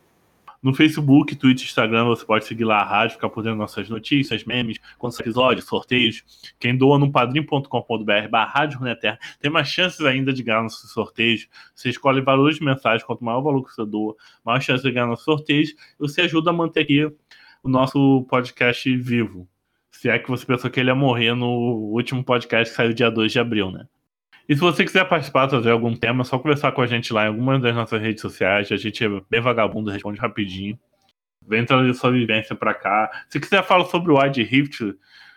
[0.61, 4.43] No Facebook, Twitter, Instagram, você pode seguir lá a rádio, ficar por dentro nossas notícias,
[4.43, 6.21] memes, quantos episódios, sorteios.
[6.59, 11.47] Quem doa no padrim.com.br barra Rádio Runeterra tem mais chances ainda de ganhar nossos sorteios.
[11.73, 14.91] Você escolhe valores de mensagem, quanto maior o valor que você doa, maior chance de
[14.91, 15.73] ganhar nossos sorteios.
[15.97, 17.05] Você ajuda a manter aqui
[17.63, 19.47] o nosso podcast vivo.
[19.91, 21.47] Se é que você pensou que ele ia morrer no
[21.93, 23.85] último podcast que saiu dia 2 de abril, né?
[24.49, 27.25] E se você quiser participar, trazer algum tema, é só conversar com a gente lá
[27.25, 28.71] em alguma das nossas redes sociais.
[28.71, 30.77] A gente é bem vagabundo, responde rapidinho.
[31.47, 33.11] Vem trazer sua vivência pra cá.
[33.29, 34.95] Se quiser falar sobre o Wide Rift,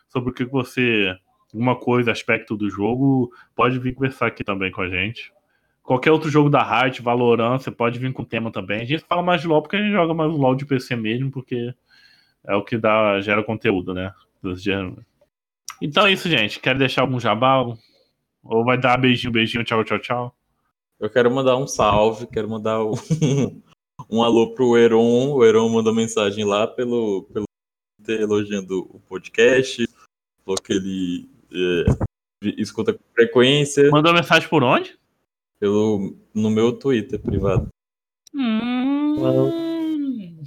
[0.09, 1.15] sobre o que você.
[1.53, 5.31] alguma coisa, aspecto do jogo, pode vir conversar aqui também com a gente.
[5.83, 8.81] Qualquer outro jogo da Riot, Valorant, você pode vir com tema também.
[8.81, 11.31] A gente fala mais de LoL porque a gente joga mais LoL de PC mesmo,
[11.31, 11.75] porque
[12.47, 14.11] é o que dá, gera conteúdo, né?
[15.83, 16.61] Então é isso, gente.
[16.61, 17.63] Quer deixar algum jabá?
[18.45, 20.37] Ou vai dar beijinho, beijinho, tchau, tchau, tchau?
[20.99, 22.95] Eu quero mandar um salve, quero mandar um,
[24.11, 25.33] um alô pro Heron.
[25.33, 27.45] O Heron mandou mensagem lá pelo, pelo
[27.99, 29.89] Twitter elogiando o podcast.
[30.45, 34.99] Falou que ele é, escuta com frequência Mandou mensagem por onde?
[35.63, 37.69] pelo, no meu Twitter privado.
[38.35, 40.43] Hum.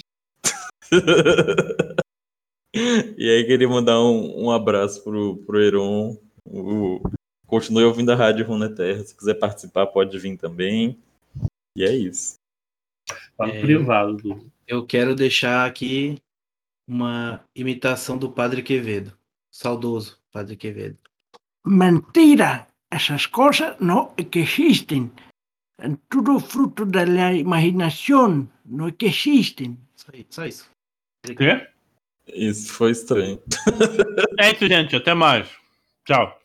[3.17, 6.17] e aí queria mandar um, um abraço pro, pro Heron.
[6.43, 6.99] O,
[7.55, 9.01] continue ouvindo a Rádio Runeterra.
[9.01, 10.99] Se quiser participar, pode vir também.
[11.77, 12.35] E é isso.
[13.37, 13.61] Tá É.
[13.61, 14.51] privado.
[14.67, 16.17] Eu quero deixar aqui
[16.85, 19.17] uma imitação do Padre Quevedo.
[19.49, 20.97] Saudoso Padre Quevedo.
[21.65, 25.09] Mentira, esas cosas no que existen.
[25.79, 27.03] É tudo fruto da
[27.33, 29.77] imaginação, não que existem.
[29.95, 30.27] Só isso.
[30.29, 30.69] Só isso.
[31.29, 31.67] O quê?
[32.27, 33.41] Isso foi estranho.
[34.39, 34.93] É isso, gente.
[34.95, 35.49] Até mais.
[36.05, 36.37] Tchau.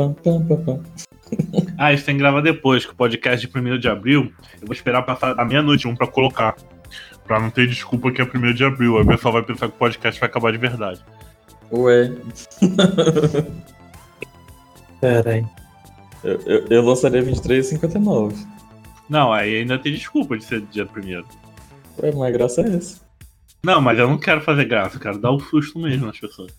[0.00, 0.82] Pam, pam, pam, pam.
[1.78, 4.72] Ah, isso tem que gravar depois, que o podcast de 1 de abril, eu vou
[4.72, 6.56] esperar passar a meia-noite um pra colocar.
[7.24, 8.96] Pra não ter desculpa que é 1 de abril.
[8.96, 11.00] Aí o pessoal vai pensar que o podcast vai acabar de verdade.
[11.72, 12.12] Ué,
[15.00, 15.48] Caralho.
[16.24, 18.34] eu, eu, eu lançaria 23,59.
[19.08, 21.26] Não, aí ainda tem desculpa de ser dia primeiro.
[22.02, 23.00] Ué, mas a graça é essa.
[23.62, 26.52] Não, mas eu não quero fazer graça, eu quero dar um susto mesmo nas pessoas.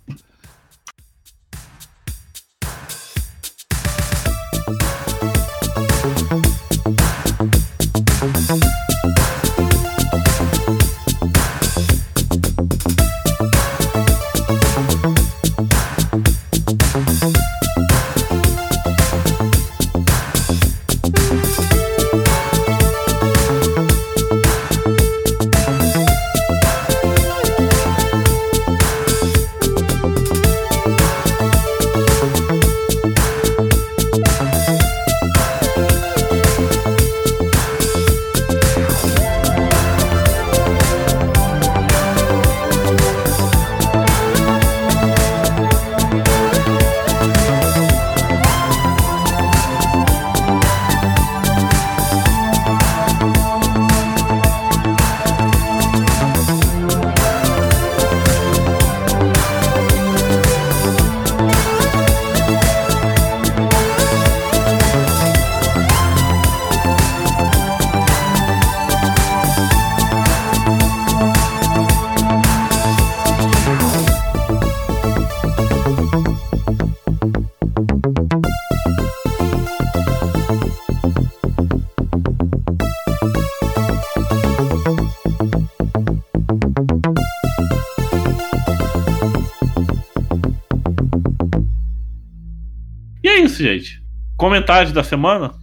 [93.62, 94.04] Isso, gente.
[94.38, 95.54] Comentários da semana?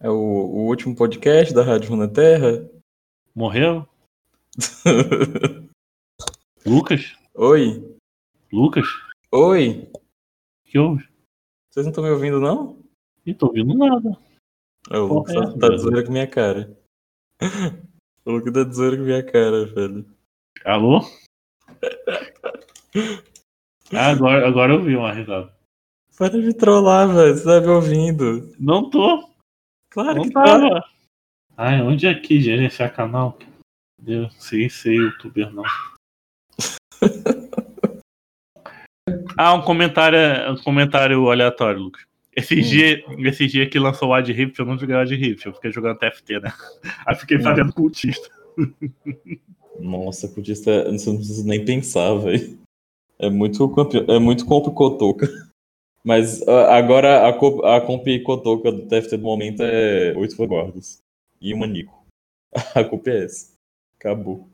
[0.00, 2.68] É o, o último podcast da Rádio Runeterra.
[3.34, 3.86] Morreu?
[6.66, 7.16] Lucas?
[7.34, 7.96] Oi,
[8.52, 8.86] Lucas?
[9.32, 9.88] oi.
[9.94, 10.00] O
[10.70, 11.08] que houve?
[11.70, 12.82] Vocês não estão me ouvindo, não?
[13.24, 14.18] Não tô ouvindo nada.
[14.90, 16.76] É, o Lucas tá, é, tá de zoeira com minha cara.
[18.24, 20.04] O Lucas tá zoeira com minha cara, velho.
[20.62, 21.00] Alô?
[23.90, 25.57] Ah, agora, agora eu vi uma risada.
[26.18, 27.36] Para de trollar, velho.
[27.36, 28.52] Você tá me ouvindo.
[28.58, 29.28] Não tô.
[29.88, 30.42] Claro Não que tá.
[30.42, 30.84] tava.
[31.56, 33.38] Ai, onde é que gerenciar canal?
[34.00, 35.62] Deus, sei, sei, youtuber não.
[39.36, 42.02] ah, um comentário, um comentário aleatório, Lucas.
[42.34, 45.46] Esse dia, esse dia que lançou o Ad Rift, eu não joguei o Ad Rift,
[45.46, 46.52] eu fiquei jogando TFT, né?
[47.04, 48.28] Aí fiquei fazendo cultista.
[49.80, 52.56] Nossa, cultista, você não precisa nem pensar, velho.
[53.18, 53.74] É muito,
[54.08, 55.47] é muito comp Cotoca.
[56.08, 61.02] Mas ah, agora a, co- a comp Cotoca do TFT do momento é oito vanguardas.
[61.38, 62.06] E uma Nico.
[62.74, 63.52] A culpa é essa.
[63.98, 64.48] Acabou.